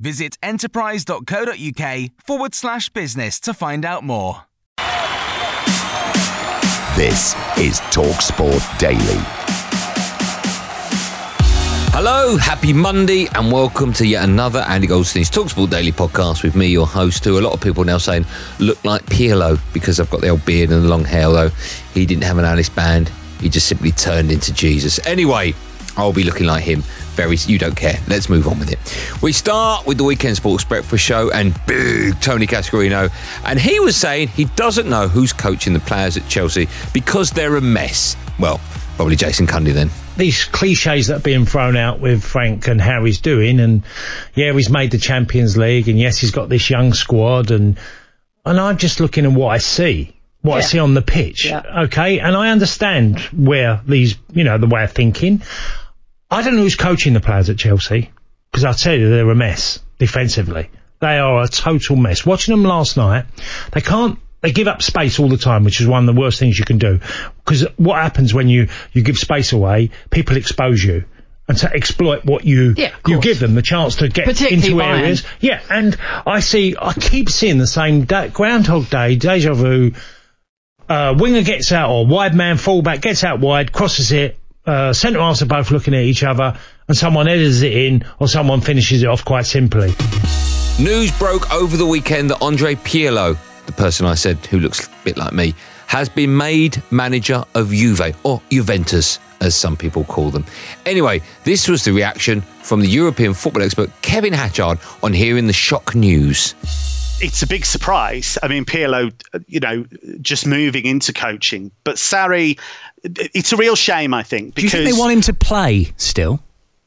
Visit 0.00 0.38
enterprise.co.uk 0.42 2.10
forward 2.24 2.54
slash 2.54 2.88
business 2.90 3.40
to 3.40 3.52
find 3.52 3.84
out 3.84 4.04
more. 4.04 4.44
This 6.96 7.34
is 7.56 7.80
TalkSport 7.90 8.78
Daily. 8.78 9.22
Hello, 11.90 12.36
happy 12.36 12.72
Monday, 12.72 13.26
and 13.34 13.50
welcome 13.50 13.92
to 13.94 14.06
yet 14.06 14.22
another 14.22 14.60
Andy 14.68 14.86
Goldstein's 14.86 15.30
Talksport 15.30 15.70
Daily 15.70 15.90
podcast 15.90 16.44
with 16.44 16.54
me, 16.54 16.68
your 16.68 16.86
host, 16.86 17.24
who 17.24 17.38
a 17.38 17.42
lot 17.42 17.52
of 17.52 17.60
people 17.60 17.82
now 17.82 17.98
saying 17.98 18.24
look 18.60 18.84
like 18.84 19.04
Pirlo 19.06 19.60
because 19.72 19.98
I've 19.98 20.10
got 20.10 20.20
the 20.20 20.28
old 20.28 20.44
beard 20.44 20.70
and 20.70 20.84
the 20.84 20.88
long 20.88 21.04
hair, 21.04 21.24
although 21.24 21.50
he 21.94 22.06
didn't 22.06 22.22
have 22.22 22.38
an 22.38 22.44
Alice 22.44 22.68
band. 22.68 23.10
He 23.40 23.48
just 23.48 23.66
simply 23.66 23.90
turned 23.90 24.30
into 24.30 24.52
Jesus. 24.52 25.04
Anyway, 25.06 25.54
I'll 25.96 26.12
be 26.12 26.22
looking 26.22 26.46
like 26.46 26.62
him. 26.62 26.84
Very, 27.18 27.34
you 27.34 27.58
don't 27.58 27.74
care. 27.74 27.98
Let's 28.06 28.28
move 28.28 28.46
on 28.46 28.60
with 28.60 28.70
it. 28.70 28.78
We 29.20 29.32
start 29.32 29.88
with 29.88 29.98
the 29.98 30.04
Weekend 30.04 30.36
Sports 30.36 30.62
Breakfast 30.62 31.02
Show 31.02 31.32
and 31.32 31.52
big 31.66 32.20
Tony 32.20 32.46
Cascarino. 32.46 33.10
And 33.44 33.58
he 33.58 33.80
was 33.80 33.96
saying 33.96 34.28
he 34.28 34.44
doesn't 34.44 34.88
know 34.88 35.08
who's 35.08 35.32
coaching 35.32 35.72
the 35.72 35.80
players 35.80 36.16
at 36.16 36.28
Chelsea 36.28 36.68
because 36.92 37.32
they're 37.32 37.56
a 37.56 37.60
mess. 37.60 38.16
Well, 38.38 38.60
probably 38.94 39.16
Jason 39.16 39.48
Cundy 39.48 39.72
then 39.72 39.90
these 40.16 40.44
cliches 40.44 41.08
that 41.08 41.16
are 41.16 41.22
being 41.22 41.44
thrown 41.44 41.76
out 41.76 41.98
with 41.98 42.22
Frank 42.22 42.68
and 42.68 42.80
how 42.80 43.04
he's 43.04 43.20
doing, 43.20 43.58
and 43.58 43.82
yeah, 44.36 44.52
he's 44.52 44.70
made 44.70 44.92
the 44.92 44.98
Champions 44.98 45.56
League, 45.56 45.88
and 45.88 45.98
yes, 45.98 46.18
he's 46.18 46.30
got 46.30 46.48
this 46.48 46.70
young 46.70 46.92
squad, 46.92 47.50
and 47.50 47.78
and 48.44 48.60
I'm 48.60 48.76
just 48.76 49.00
looking 49.00 49.24
at 49.24 49.32
what 49.32 49.48
I 49.48 49.58
see, 49.58 50.16
what 50.42 50.54
yeah. 50.54 50.58
I 50.58 50.60
see 50.60 50.78
on 50.78 50.94
the 50.94 51.02
pitch, 51.02 51.46
yeah. 51.46 51.82
okay, 51.84 52.18
and 52.20 52.36
I 52.36 52.50
understand 52.50 53.20
where 53.32 53.80
these, 53.86 54.16
you 54.32 54.44
know, 54.44 54.58
the 54.58 54.66
way 54.66 54.84
of 54.84 54.92
thinking. 54.92 55.42
I 56.30 56.42
don't 56.42 56.56
know 56.56 56.62
who's 56.62 56.76
coaching 56.76 57.14
the 57.14 57.20
players 57.20 57.48
at 57.50 57.58
Chelsea 57.58 58.10
because 58.50 58.64
I 58.64 58.72
tell 58.72 58.94
you 58.94 59.08
they're 59.08 59.30
a 59.30 59.34
mess 59.34 59.80
defensively. 59.98 60.70
They 61.00 61.18
are 61.18 61.42
a 61.42 61.48
total 61.48 61.96
mess. 61.96 62.26
Watching 62.26 62.52
them 62.52 62.64
last 62.64 62.96
night, 62.96 63.26
they 63.72 63.80
can't 63.80 64.18
they 64.40 64.52
give 64.52 64.68
up 64.68 64.82
space 64.82 65.18
all 65.18 65.28
the 65.28 65.36
time, 65.36 65.64
which 65.64 65.80
is 65.80 65.86
one 65.86 66.08
of 66.08 66.14
the 66.14 66.20
worst 66.20 66.38
things 66.38 66.58
you 66.58 66.64
can 66.64 66.78
do. 66.78 67.00
Because 67.44 67.66
what 67.76 68.00
happens 68.00 68.32
when 68.32 68.48
you, 68.48 68.68
you 68.92 69.02
give 69.02 69.18
space 69.18 69.52
away, 69.52 69.90
people 70.10 70.36
expose 70.36 70.82
you 70.82 71.04
and 71.48 71.58
to 71.58 71.72
exploit 71.72 72.24
what 72.24 72.44
you 72.44 72.74
yeah, 72.76 72.94
you 73.06 73.20
give 73.20 73.40
them 73.40 73.54
the 73.54 73.62
chance 73.62 73.96
to 73.96 74.08
get 74.08 74.28
into 74.42 74.80
areas. 74.82 75.24
Yeah, 75.40 75.60
and 75.70 75.96
I 76.26 76.40
see, 76.40 76.76
I 76.80 76.92
keep 76.92 77.30
seeing 77.30 77.58
the 77.58 77.66
same 77.66 78.04
day, 78.04 78.28
Groundhog 78.28 78.90
Day, 78.90 79.16
deja 79.16 79.54
vu. 79.54 79.92
Uh, 80.88 81.14
winger 81.18 81.42
gets 81.42 81.72
out 81.72 81.90
or 81.90 82.06
wide 82.06 82.34
man 82.34 82.56
fullback 82.56 83.00
gets 83.00 83.24
out 83.24 83.40
wide, 83.40 83.72
crosses 83.72 84.12
it. 84.12 84.38
Uh, 84.68 84.92
centre 84.92 85.18
halves 85.18 85.42
are 85.42 85.46
both 85.46 85.70
looking 85.70 85.94
at 85.94 86.02
each 86.02 86.22
other, 86.22 86.56
and 86.86 86.96
someone 86.96 87.26
headers 87.26 87.62
it 87.62 87.72
in, 87.72 88.04
or 88.20 88.28
someone 88.28 88.60
finishes 88.60 89.02
it 89.02 89.06
off 89.06 89.24
quite 89.24 89.46
simply. 89.46 89.94
News 90.78 91.10
broke 91.18 91.50
over 91.52 91.76
the 91.76 91.86
weekend 91.86 92.30
that 92.30 92.42
Andrea 92.42 92.76
Pirlo 92.76 93.36
the 93.68 93.72
person 93.74 94.06
I 94.06 94.14
said 94.14 94.38
who 94.46 94.58
looks 94.58 94.86
a 94.86 94.90
bit 95.04 95.16
like 95.16 95.32
me, 95.32 95.54
has 95.86 96.08
been 96.08 96.36
made 96.36 96.82
manager 96.90 97.44
of 97.54 97.70
Juve, 97.70 98.16
or 98.24 98.42
Juventus, 98.50 99.20
as 99.40 99.54
some 99.54 99.76
people 99.76 100.04
call 100.04 100.30
them. 100.30 100.44
Anyway, 100.86 101.22
this 101.44 101.68
was 101.68 101.84
the 101.84 101.92
reaction 101.92 102.40
from 102.40 102.80
the 102.80 102.88
European 102.88 103.34
football 103.34 103.62
expert 103.62 103.90
Kevin 104.02 104.32
Hatchard 104.32 104.78
on 105.02 105.12
hearing 105.12 105.46
the 105.46 105.52
shock 105.52 105.94
news. 105.94 106.54
It's 107.20 107.42
a 107.42 107.46
big 107.46 107.64
surprise. 107.64 108.38
I 108.42 108.48
mean, 108.48 108.64
Pirlo, 108.64 109.12
you 109.48 109.60
know, 109.60 109.84
just 110.20 110.46
moving 110.46 110.84
into 110.86 111.12
coaching, 111.12 111.70
but 111.84 111.96
Sarri, 111.96 112.58
it's 113.02 113.52
a 113.52 113.56
real 113.56 113.76
shame, 113.76 114.14
I 114.14 114.22
think. 114.22 114.54
Because 114.54 114.70
do 114.70 114.78
you 114.78 114.84
think 114.84 114.96
they 114.96 115.00
want 115.00 115.12
him 115.12 115.20
to 115.22 115.34
play 115.34 115.92
still? 115.96 116.40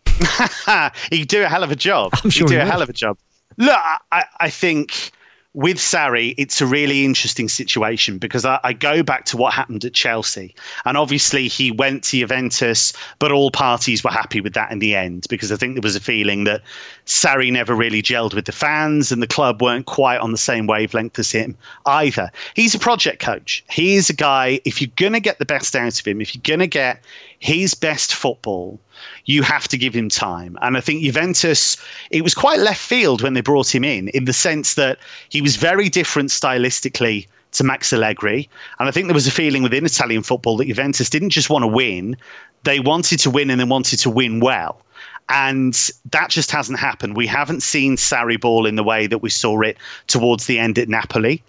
He'd 1.12 1.28
do 1.28 1.44
a 1.44 1.48
hell 1.48 1.64
of 1.64 1.72
a 1.72 1.76
job. 1.76 2.12
I'm 2.24 2.30
sure 2.30 2.48
he'd 2.48 2.54
do 2.54 2.60
he 2.60 2.62
a 2.62 2.66
hell 2.66 2.82
of 2.82 2.90
a 2.90 2.94
job. 2.94 3.18
Look, 3.58 3.78
I, 4.12 4.26
I 4.40 4.50
think 4.50 5.12
with 5.54 5.78
Sarri, 5.78 6.34
it's 6.38 6.62
a 6.62 6.66
really 6.66 7.04
interesting 7.04 7.50
situation 7.50 8.18
because 8.18 8.46
I, 8.46 8.60
I, 8.64 8.72
go 8.72 9.04
back 9.04 9.26
to 9.26 9.38
what 9.38 9.54
happened 9.54 9.84
at 9.84 9.94
Chelsea. 9.94 10.56
And 10.86 10.96
obviously, 10.96 11.50
he 11.50 11.72
went 11.72 12.06
to 12.06 12.20
Juventus, 12.20 12.94
but 13.20 13.34
all 13.34 13.52
parties 13.52 14.02
were 14.02 14.12
happy 14.12 14.40
with 14.40 14.54
that 14.54 14.72
in 14.72 14.80
the 14.80 14.96
end 14.96 15.26
because 15.30 15.52
I 15.52 15.58
think 15.58 15.76
there 15.76 15.82
was 15.82 15.98
a 15.98 16.02
feeling 16.02 16.46
that 16.46 16.62
Sarri 17.06 17.52
never 17.52 17.76
really 17.76 18.02
gelled 18.02 18.34
with 18.34 18.46
the 18.46 18.54
fans 18.54 19.12
and 19.12 19.22
the 19.22 19.28
club 19.28 19.62
weren't 19.62 19.88
quite 19.88 20.20
on 20.20 20.32
the 20.32 20.38
same 20.38 20.68
wavelength 20.68 21.20
as 21.20 21.32
him 21.32 21.58
either. 21.86 22.32
He's 22.56 22.74
a 22.74 22.80
project 22.80 23.22
coach. 23.22 23.66
He 23.70 23.96
is 23.96 24.10
a 24.10 24.14
guy, 24.14 24.62
if 24.64 24.82
you're 24.82 24.92
going 24.96 25.14
to 25.14 25.20
get 25.20 25.40
the 25.40 25.46
best 25.46 25.76
out 25.76 26.00
of 26.00 26.08
him, 26.08 26.22
if 26.22 26.34
you're 26.34 26.44
going 26.46 26.60
to 26.60 26.68
get 26.68 27.04
his 27.42 27.74
best 27.74 28.14
football, 28.14 28.80
you 29.26 29.42
have 29.42 29.68
to 29.68 29.78
give 29.78 29.96
him 29.96 30.10
time. 30.10 30.58
And 30.62 30.78
I 30.78 30.80
think 30.80 31.02
Juventus, 31.02 31.76
it 32.12 32.24
was 32.24 32.36
quite 32.36 32.60
left 32.60 32.80
field 32.80 33.24
when 33.24 33.34
they 33.34 33.42
brought 33.42 33.74
him 33.74 33.84
in, 33.84 34.10
in 34.10 34.26
the 34.26 34.34
sense 34.34 34.76
that 34.76 35.00
he 35.30 35.42
was 35.42 35.56
very 35.56 35.90
different 35.90 36.30
stylistically 36.30 37.28
to 37.54 37.64
Max 37.64 37.92
Allegri. 37.92 38.48
And 38.80 38.88
I 38.88 38.92
think 38.92 39.08
there 39.08 39.16
was 39.16 39.26
a 39.26 39.32
feeling 39.32 39.64
within 39.64 39.86
Italian 39.86 40.22
football 40.22 40.56
that 40.58 40.68
Juventus 40.68 41.10
didn't 41.10 41.32
just 41.32 41.50
want 41.50 41.64
to 41.64 41.68
win, 41.68 42.16
they 42.64 42.80
wanted 42.80 43.20
to 43.22 43.32
win 43.32 43.50
and 43.50 43.60
they 43.60 43.66
wanted 43.66 43.98
to 44.00 44.12
win 44.12 44.40
well. 44.40 44.80
And 45.28 45.74
that 46.12 46.30
just 46.30 46.52
hasn't 46.52 46.78
happened. 46.78 47.18
We 47.18 47.26
haven't 47.26 47.64
seen 47.64 47.96
Sarri 47.96 48.40
ball 48.40 48.68
in 48.68 48.76
the 48.76 48.84
way 48.84 49.08
that 49.08 49.20
we 49.20 49.32
saw 49.32 49.62
it 49.62 49.78
towards 50.06 50.46
the 50.46 50.60
end 50.60 50.78
at 50.78 50.90
Napoli. 50.90 51.42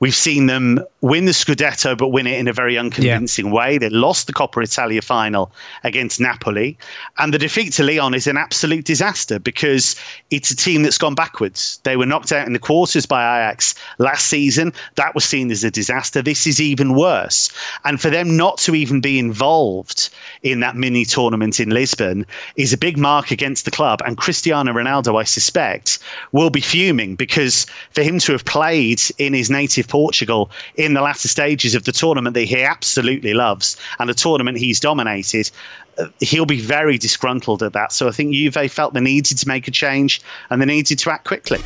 We've 0.00 0.14
seen 0.14 0.46
them 0.46 0.80
win 1.00 1.24
the 1.24 1.32
Scudetto, 1.32 1.96
but 1.96 2.08
win 2.08 2.26
it 2.26 2.38
in 2.38 2.48
a 2.48 2.52
very 2.52 2.76
unconvincing 2.76 3.46
yeah. 3.46 3.52
way. 3.52 3.78
They 3.78 3.88
lost 3.88 4.26
the 4.26 4.32
Coppa 4.32 4.62
Italia 4.62 5.00
final 5.02 5.52
against 5.84 6.20
Napoli. 6.20 6.76
And 7.18 7.32
the 7.32 7.38
defeat 7.38 7.72
to 7.74 7.84
Lyon 7.84 8.14
is 8.14 8.26
an 8.26 8.36
absolute 8.36 8.84
disaster 8.84 9.38
because 9.38 9.96
it's 10.30 10.50
a 10.50 10.56
team 10.56 10.82
that's 10.82 10.98
gone 10.98 11.14
backwards. 11.14 11.80
They 11.84 11.96
were 11.96 12.06
knocked 12.06 12.32
out 12.32 12.46
in 12.46 12.52
the 12.52 12.58
quarters 12.58 13.06
by 13.06 13.22
Ajax 13.22 13.74
last 13.98 14.26
season. 14.26 14.72
That 14.96 15.14
was 15.14 15.24
seen 15.24 15.50
as 15.50 15.64
a 15.64 15.70
disaster. 15.70 16.22
This 16.22 16.46
is 16.46 16.60
even 16.60 16.94
worse. 16.94 17.50
And 17.84 18.00
for 18.00 18.10
them 18.10 18.36
not 18.36 18.58
to 18.58 18.74
even 18.74 19.00
be 19.00 19.18
involved 19.18 20.10
in 20.42 20.60
that 20.60 20.76
mini 20.76 21.04
tournament 21.04 21.60
in 21.60 21.70
Lisbon 21.70 22.26
is 22.56 22.72
a 22.72 22.78
big 22.78 22.98
mark 22.98 23.30
against 23.30 23.64
the 23.64 23.70
club. 23.70 24.02
And 24.04 24.16
Cristiano 24.16 24.72
Ronaldo, 24.72 25.18
I 25.18 25.24
suspect, 25.24 25.98
will 26.32 26.50
be 26.50 26.60
fuming 26.60 27.16
because 27.16 27.66
for 27.92 28.02
him 28.02 28.18
to 28.20 28.32
have 28.32 28.44
played 28.44 29.00
in 29.18 29.32
his 29.32 29.50
native 29.50 29.85
Portugal 29.86 30.50
in 30.76 30.94
the 30.94 31.00
latter 31.00 31.28
stages 31.28 31.74
of 31.74 31.84
the 31.84 31.92
tournament 31.92 32.34
that 32.34 32.42
he 32.42 32.62
absolutely 32.62 33.34
loves 33.34 33.76
and 33.98 34.08
the 34.08 34.14
tournament 34.14 34.58
he's 34.58 34.80
dominated, 34.80 35.50
uh, 35.98 36.06
he'll 36.20 36.46
be 36.46 36.60
very 36.60 36.98
disgruntled 36.98 37.62
at 37.62 37.72
that. 37.72 37.92
So 37.92 38.08
I 38.08 38.10
think 38.10 38.34
Juve 38.34 38.70
felt 38.70 38.94
they 38.94 39.00
needed 39.00 39.38
to 39.38 39.48
make 39.48 39.68
a 39.68 39.70
change 39.70 40.20
and 40.50 40.60
they 40.60 40.66
needed 40.66 40.98
to 40.98 41.10
act 41.10 41.26
quickly. 41.26 41.58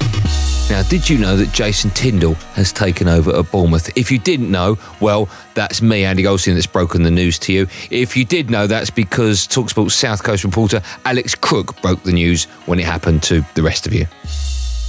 Now, 0.71 0.85
did 0.85 1.11
you 1.11 1.19
know 1.19 1.37
that 1.37 1.53
Jason 1.53 1.91
Tindall 1.91 2.35
has 2.55 2.73
taken 2.73 3.09
over 3.09 3.37
at 3.37 3.51
Bournemouth? 3.51 3.91
If 3.99 4.13
you 4.13 4.21
didn't 4.21 4.53
know, 4.53 4.79
well, 5.01 5.29
that's 5.55 5.83
me, 5.83 6.05
Andy 6.05 6.23
Goldstein, 6.23 6.55
that's 6.55 6.69
broken 6.69 7.03
the 7.03 7.11
news 7.11 7.41
to 7.41 7.53
you. 7.53 7.67
If 7.91 8.17
you 8.17 8.25
did 8.25 8.51
know, 8.51 8.69
that's 8.69 8.89
because 8.89 9.49
Talksport's 9.49 9.97
South 9.97 10.23
Coast 10.23 10.45
reporter 10.45 10.81
Alex 11.05 11.35
Crook 11.35 11.83
broke 11.83 12.05
the 12.05 12.13
news 12.13 12.45
when 12.67 12.79
it 12.79 12.87
happened 12.87 13.25
to 13.25 13.45
the 13.57 13.65
rest 13.65 13.85
of 13.89 13.93
you. 13.93 14.07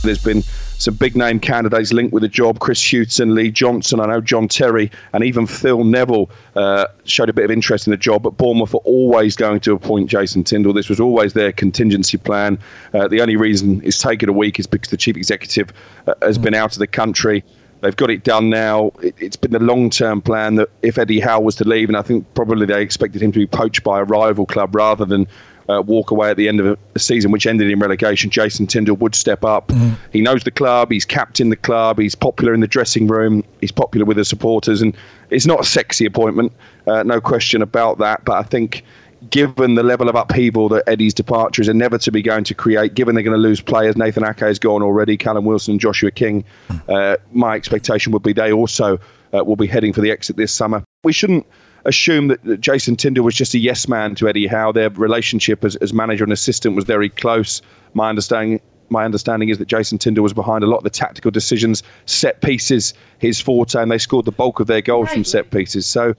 There's 0.04 0.24
been 0.24 0.44
some 0.82 0.96
big 0.96 1.16
name 1.16 1.40
candidates 1.40 1.94
linked 1.94 2.12
with 2.12 2.24
the 2.24 2.28
job 2.28 2.60
Chris 2.60 2.82
Hughton, 2.82 3.36
Lee 3.36 3.52
Johnson, 3.52 4.00
I 4.00 4.08
know 4.08 4.20
John 4.20 4.48
Terry, 4.48 4.90
and 5.14 5.24
even 5.24 5.46
Phil 5.46 5.84
Neville 5.84 6.32
uh, 6.56 6.88
showed 7.04 7.30
a 7.30 7.34
bit 7.34 7.46
of 7.46 7.52
interest 7.52 7.86
in 7.86 7.92
the 7.92 7.98
job. 7.98 8.24
But 8.24 8.32
Bournemouth 8.32 8.74
are 8.74 8.80
always 8.80 9.36
going 9.36 9.60
to 9.62 9.74
appoint 9.74 10.10
Jason 10.10 10.44
Tindall. 10.44 10.74
This 10.74 10.90
was 10.90 11.00
always 11.00 11.34
their 11.34 11.52
contingency 11.52 12.18
plan. 12.18 12.58
Uh, 12.96 13.08
the 13.08 13.22
only 13.22 13.36
reason 13.36 13.82
it's 13.84 14.00
taken 14.00 14.28
a 14.28 14.34
week 14.34 14.60
is 14.60 14.66
because 14.66 14.90
the 14.90 14.98
chief 14.98 15.18
executive 15.18 15.72
uh, 16.08 16.16
has 16.24 16.40
been 16.40 16.56
out 16.56 16.74
of 16.74 16.80
the 16.80 16.88
country. 16.88 17.44
They've 17.82 17.96
got 17.96 18.10
it 18.10 18.24
done 18.24 18.50
now. 18.50 18.92
It, 19.04 19.20
has 19.20 19.36
been 19.36 19.52
the 19.52 19.60
long 19.60 19.92
term 19.92 20.20
plan 20.20 20.56
that 20.56 20.70
if 20.82 20.98
Eddie 20.98 21.20
Howe 21.20 21.42
was 21.42 21.56
to 21.58 21.64
leave, 21.64 21.90
and 21.90 21.98
I 21.98 22.02
think 22.02 22.32
probably 22.34 22.66
they 22.66 22.82
expected 22.82 23.22
him 23.22 23.32
to 23.34 23.40
be 23.40 23.48
poached 23.48 23.84
by 23.84 24.00
a 24.00 24.04
rival 24.04 24.48
club 24.48 24.76
rather 24.76 25.06
than 25.06 25.28
uh, 25.70 25.82
walk 25.82 26.12
away 26.12 26.30
at 26.30 26.38
the 26.38 26.48
end 26.48 26.60
of 26.60 26.78
a 26.96 27.00
season 27.00 27.32
which 27.32 27.46
ended 27.46 27.70
in 27.70 27.80
relegation, 27.80 28.30
Jason 28.30 28.68
Tindall 28.68 28.98
would 28.98 29.16
step 29.16 29.44
up. 29.44 29.68
Mm. 29.70 29.96
He 30.12 30.22
knows 30.22 30.44
the 30.44 30.52
club, 30.52 30.92
he's 30.92 31.06
captain 31.06 31.50
the 31.50 31.56
club, 31.56 32.00
he's 32.00 32.16
popular 32.16 32.54
in 32.54 32.60
the 32.60 32.68
dressing 32.68 33.08
room, 33.08 33.44
he's 33.60 33.72
popular 33.72 34.06
with 34.06 34.18
the 34.18 34.26
supporters, 34.26 34.82
and 34.82 34.96
it's 35.30 35.46
not 35.46 35.62
a 35.62 35.64
sexy 35.64 36.06
appointment, 36.06 36.54
uh, 36.88 37.04
no 37.04 37.22
question 37.22 37.62
about 37.62 37.98
that. 38.00 38.26
But 38.26 38.34
I 38.34 38.44
think 38.44 38.84
given 39.30 39.76
the 39.76 39.84
level 39.84 40.10
of 40.10 40.16
upheaval 40.16 40.70
that 40.70 40.84
Eddie's 40.88 41.14
departure 41.14 41.62
is 41.62 41.70
inevitably 41.70 42.22
going 42.22 42.44
to 42.46 42.56
create, 42.56 42.96
given 42.96 43.16
they're 43.16 43.24
going 43.24 43.36
to 43.36 43.42
lose 43.42 43.62
players, 43.62 43.96
Nathan 43.96 44.26
Ake 44.26 44.40
has 44.40 44.58
gone 44.58 44.82
already, 44.82 45.16
Callum 45.16 45.46
Wilson, 45.46 45.78
Joshua 45.78 46.12
King, 46.12 46.44
uh, 46.90 47.18
my 47.32 47.56
expectation 47.56 48.12
would 48.14 48.24
be 48.24 48.34
they 48.34 48.52
also 48.52 49.00
uh, 49.34 49.44
will 49.44 49.56
be 49.56 49.68
heading 49.68 49.94
for 49.94 50.02
the 50.02 50.12
exit 50.12 50.38
this 50.38 50.52
summer. 50.52 50.84
We 51.04 51.14
shouldn't 51.14 51.46
assume 51.86 52.28
that, 52.28 52.44
that 52.44 52.62
Jason 52.62 52.96
Tindall 52.96 53.24
was 53.24 53.36
just 53.36 53.54
a 53.54 53.60
yes 53.60 53.88
man 53.88 54.16
to 54.16 54.28
Eddie 54.28 54.48
Howe. 54.48 54.72
Their 54.72 54.90
relationship 54.90 55.64
as, 55.64 55.76
as 55.78 55.94
manager 55.94 56.24
and 56.24 56.34
assistant 56.34 56.76
was 56.76 56.86
very 56.86 57.10
close. 57.10 57.62
My 57.94 58.10
understanding 58.10 58.62
my 58.90 59.06
understanding 59.06 59.48
is 59.48 59.58
that 59.58 59.70
Jason 59.70 59.98
Tindall 59.98 60.24
was 60.24 60.34
behind 60.34 60.66
a 60.66 60.68
lot 60.68 60.78
of 60.78 60.84
the 60.84 60.90
tactical 60.90 61.32
decisions, 61.32 61.82
set 62.06 62.42
pieces, 62.42 62.94
his 63.20 63.40
forte, 63.40 63.82
and 63.82 63.90
they 63.90 63.98
scored 63.98 64.26
the 64.26 64.34
bulk 64.34 64.60
of 64.60 64.68
their 64.68 64.82
goals 64.82 65.08
right. 65.08 65.14
from 65.14 65.24
set 65.24 65.50
pieces. 65.50 65.88
So 65.88 66.14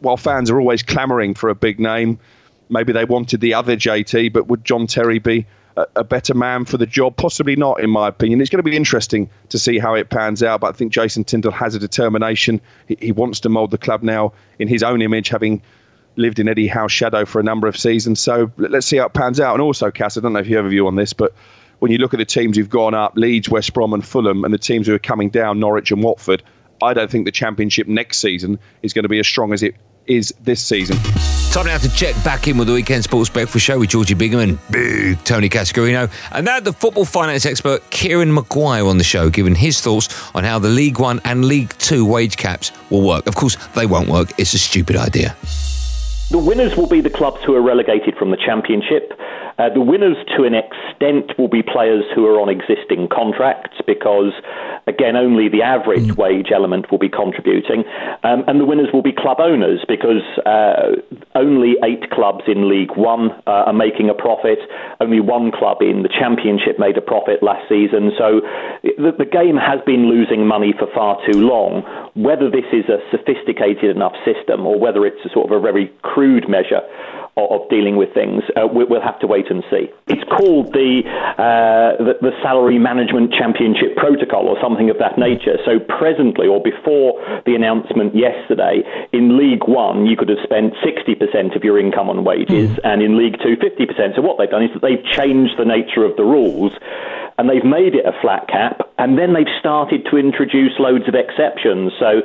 while 0.00 0.18
fans 0.18 0.50
are 0.50 0.60
always 0.60 0.82
clamouring 0.82 1.32
for 1.32 1.48
a 1.48 1.54
big 1.54 1.80
name, 1.80 2.18
maybe 2.68 2.92
they 2.92 3.04
wanted 3.04 3.40
the 3.40 3.54
other 3.54 3.76
JT, 3.76 4.32
but 4.32 4.48
would 4.48 4.64
John 4.64 4.86
Terry 4.86 5.18
be 5.18 5.46
a, 5.76 5.86
a, 5.96 6.04
better 6.04 6.34
man 6.34 6.64
for 6.64 6.76
the 6.76 6.86
job? 6.86 7.16
Possibly 7.16 7.56
not, 7.56 7.80
in 7.80 7.90
my 7.90 8.08
opinion. 8.08 8.40
It's 8.40 8.50
going 8.50 8.62
to 8.62 8.68
be 8.68 8.76
interesting 8.76 9.28
to 9.50 9.58
see 9.58 9.78
how 9.78 9.94
it 9.94 10.10
pans 10.10 10.42
out, 10.42 10.60
but 10.60 10.68
I 10.68 10.72
think 10.72 10.92
Jason 10.92 11.24
Tindall 11.24 11.52
has 11.52 11.74
a 11.74 11.78
determination. 11.78 12.60
He, 12.86 12.96
he 13.00 13.12
wants 13.12 13.40
to 13.40 13.48
mould 13.48 13.70
the 13.70 13.78
club 13.78 14.02
now 14.02 14.32
in 14.58 14.68
his 14.68 14.82
own 14.82 15.02
image, 15.02 15.28
having 15.28 15.62
lived 16.16 16.38
in 16.38 16.48
Eddie 16.48 16.68
Howe's 16.68 16.92
shadow 16.92 17.24
for 17.24 17.40
a 17.40 17.42
number 17.42 17.66
of 17.66 17.76
seasons. 17.76 18.20
So 18.20 18.50
let's 18.56 18.86
see 18.86 18.98
how 18.98 19.06
it 19.06 19.14
pans 19.14 19.40
out. 19.40 19.54
And 19.54 19.62
also, 19.62 19.90
Cass, 19.90 20.16
I 20.16 20.20
don't 20.20 20.32
know 20.32 20.38
if 20.38 20.48
you 20.48 20.56
have 20.56 20.66
a 20.66 20.70
view 20.70 20.86
on 20.86 20.96
this, 20.96 21.12
but 21.12 21.34
when 21.80 21.90
you 21.90 21.98
look 21.98 22.14
at 22.14 22.18
the 22.18 22.24
teams 22.24 22.56
who've 22.56 22.70
gone 22.70 22.94
up, 22.94 23.16
Leeds, 23.16 23.48
West 23.48 23.74
Brom, 23.74 23.92
and 23.92 24.06
Fulham, 24.06 24.44
and 24.44 24.54
the 24.54 24.58
teams 24.58 24.86
who 24.86 24.94
are 24.94 24.98
coming 24.98 25.28
down, 25.28 25.58
Norwich 25.58 25.90
and 25.90 26.02
Watford, 26.02 26.42
I 26.82 26.94
don't 26.94 27.10
think 27.10 27.24
the 27.24 27.32
Championship 27.32 27.86
next 27.86 28.18
season 28.18 28.58
is 28.82 28.92
going 28.92 29.02
to 29.02 29.08
be 29.08 29.18
as 29.18 29.26
strong 29.26 29.52
as 29.52 29.62
it 29.62 29.74
is 30.06 30.34
this 30.42 30.64
season. 30.64 30.96
Time 31.52 31.66
now 31.66 31.78
to 31.78 31.88
check 31.94 32.16
back 32.24 32.48
in 32.48 32.58
with 32.58 32.66
the 32.66 32.74
Weekend 32.74 33.04
Sports 33.04 33.30
Breakfast 33.30 33.64
Show 33.64 33.78
with 33.78 33.90
Georgie 33.90 34.14
Bingham 34.14 34.40
and 34.40 34.58
big 34.70 35.22
Tony 35.24 35.48
Cascarino. 35.48 36.10
And 36.32 36.44
now 36.44 36.58
the 36.58 36.72
football 36.72 37.04
finance 37.04 37.46
expert 37.46 37.88
Kieran 37.90 38.34
Maguire 38.34 38.84
on 38.84 38.98
the 38.98 39.04
show, 39.04 39.30
giving 39.30 39.54
his 39.54 39.80
thoughts 39.80 40.08
on 40.34 40.42
how 40.42 40.58
the 40.58 40.68
League 40.68 40.98
One 40.98 41.20
and 41.24 41.44
League 41.44 41.72
Two 41.78 42.04
wage 42.04 42.36
caps 42.36 42.72
will 42.90 43.06
work. 43.06 43.28
Of 43.28 43.36
course, 43.36 43.56
they 43.76 43.86
won't 43.86 44.08
work. 44.08 44.32
It's 44.36 44.52
a 44.54 44.58
stupid 44.58 44.96
idea. 44.96 45.36
The 46.30 46.38
winners 46.38 46.76
will 46.76 46.88
be 46.88 47.00
the 47.00 47.10
clubs 47.10 47.44
who 47.44 47.54
are 47.54 47.62
relegated 47.62 48.16
from 48.16 48.32
the 48.32 48.36
Championship. 48.36 49.12
Uh, 49.58 49.68
the 49.72 49.80
winners, 49.80 50.16
to 50.36 50.44
an 50.44 50.54
extent, 50.54 51.38
will 51.38 51.48
be 51.48 51.62
players 51.62 52.04
who 52.14 52.26
are 52.26 52.40
on 52.40 52.48
existing 52.48 53.08
contracts 53.08 53.78
because, 53.86 54.32
again, 54.86 55.16
only 55.16 55.48
the 55.48 55.62
average 55.62 56.10
mm. 56.10 56.16
wage 56.16 56.50
element 56.52 56.90
will 56.90 56.98
be 56.98 57.08
contributing. 57.08 57.84
Um, 58.24 58.44
and 58.48 58.60
the 58.60 58.64
winners 58.64 58.88
will 58.92 59.02
be 59.02 59.12
club 59.12 59.38
owners 59.38 59.84
because 59.86 60.22
uh, 60.44 60.98
only 61.34 61.76
eight 61.84 62.10
clubs 62.10 62.44
in 62.46 62.68
League 62.68 62.96
One 62.96 63.30
uh, 63.46 63.70
are 63.70 63.72
making 63.72 64.10
a 64.10 64.14
profit. 64.14 64.58
Only 65.00 65.20
one 65.20 65.52
club 65.52 65.78
in 65.80 66.02
the 66.02 66.10
Championship 66.10 66.78
made 66.78 66.98
a 66.98 67.02
profit 67.02 67.42
last 67.42 67.68
season. 67.68 68.10
So 68.18 68.40
the, 68.82 69.14
the 69.16 69.24
game 69.24 69.56
has 69.56 69.80
been 69.86 70.08
losing 70.08 70.46
money 70.46 70.74
for 70.76 70.88
far 70.92 71.18
too 71.30 71.38
long. 71.38 71.82
Whether 72.14 72.50
this 72.50 72.66
is 72.72 72.88
a 72.90 72.98
sophisticated 73.10 73.94
enough 73.94 74.14
system 74.24 74.66
or 74.66 74.78
whether 74.78 75.06
it's 75.06 75.24
a 75.24 75.30
sort 75.30 75.50
of 75.50 75.56
a 75.56 75.60
very 75.60 75.92
crude 76.02 76.48
measure 76.48 76.82
of, 77.36 77.68
dealing 77.68 77.96
with 77.96 78.12
things, 78.14 78.42
uh, 78.56 78.66
we'll 78.66 79.02
have 79.02 79.18
to 79.20 79.26
wait 79.26 79.50
and 79.50 79.64
see. 79.70 79.90
It's 80.06 80.22
called 80.30 80.72
the, 80.72 81.02
uh, 81.38 82.02
the, 82.02 82.14
the 82.20 82.32
salary 82.42 82.78
management 82.78 83.32
championship 83.32 83.96
protocol 83.96 84.46
or 84.46 84.56
something 84.60 84.90
of 84.90 84.98
that 84.98 85.18
nature. 85.18 85.58
So 85.64 85.80
presently, 85.80 86.46
or 86.46 86.62
before 86.62 87.18
the 87.46 87.54
announcement 87.54 88.14
yesterday, 88.14 88.82
in 89.12 89.36
League 89.38 89.66
One 89.66 90.06
you 90.06 90.16
could 90.16 90.28
have 90.28 90.42
spent 90.44 90.74
60% 90.84 91.56
of 91.56 91.64
your 91.64 91.78
income 91.78 92.08
on 92.08 92.24
wages, 92.24 92.70
mm. 92.70 92.80
and 92.84 93.02
in 93.02 93.18
League 93.18 93.36
Two 93.42 93.56
50%. 93.56 94.16
So 94.16 94.22
what 94.22 94.38
they've 94.38 94.50
done 94.50 94.64
is 94.64 94.70
that 94.74 94.82
they've 94.82 95.04
changed 95.12 95.58
the 95.58 95.64
nature 95.64 96.04
of 96.04 96.16
the 96.16 96.24
rules 96.24 96.72
and 97.38 97.50
they've 97.50 97.64
made 97.64 97.94
it 97.94 98.06
a 98.06 98.14
flat 98.20 98.46
cap, 98.46 98.86
and 98.98 99.18
then 99.18 99.34
they've 99.34 99.50
started 99.58 100.06
to 100.10 100.16
introduce 100.16 100.78
loads 100.78 101.08
of 101.08 101.14
exceptions. 101.14 101.92
So 101.98 102.22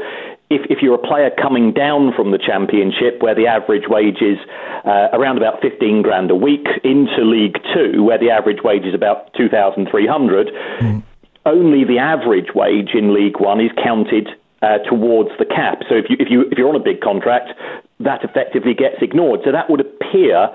if, 0.49 0.61
if 0.69 0.81
you're 0.81 0.95
a 0.95 1.07
player 1.07 1.29
coming 1.29 1.71
down 1.71 2.11
from 2.15 2.31
the 2.31 2.39
championship 2.39 3.21
where 3.21 3.35
the 3.35 3.45
average 3.45 3.87
wage 3.87 4.21
is 4.21 4.37
uh, 4.83 5.13
around 5.13 5.37
about 5.37 5.61
15 5.61 6.01
grand 6.01 6.31
a 6.31 6.35
week 6.35 6.65
into 6.83 7.21
League 7.21 7.57
Two 7.73 8.03
where 8.03 8.17
the 8.17 8.31
average 8.31 8.63
wage 8.63 8.83
is 8.83 8.95
about 8.95 9.31
2,300, 9.35 10.47
mm. 10.81 11.03
only 11.45 11.83
the 11.85 11.99
average 11.99 12.55
wage 12.55 12.89
in 12.93 13.13
League 13.13 13.39
One 13.39 13.61
is 13.61 13.71
counted 13.81 14.29
uh, 14.61 14.79
towards 14.89 15.29
the 15.37 15.45
cap. 15.45 15.83
So 15.87 15.95
if 15.95 16.09
you 16.09 16.17
if 16.19 16.29
you 16.29 16.41
if 16.51 16.57
you're 16.57 16.69
on 16.69 16.75
a 16.75 16.83
big 16.83 17.01
contract, 17.01 17.51
that 17.99 18.23
effectively 18.23 18.73
gets 18.73 18.97
ignored. 19.01 19.41
So 19.45 19.51
that 19.51 19.69
would 19.69 19.79
appear 19.79 20.49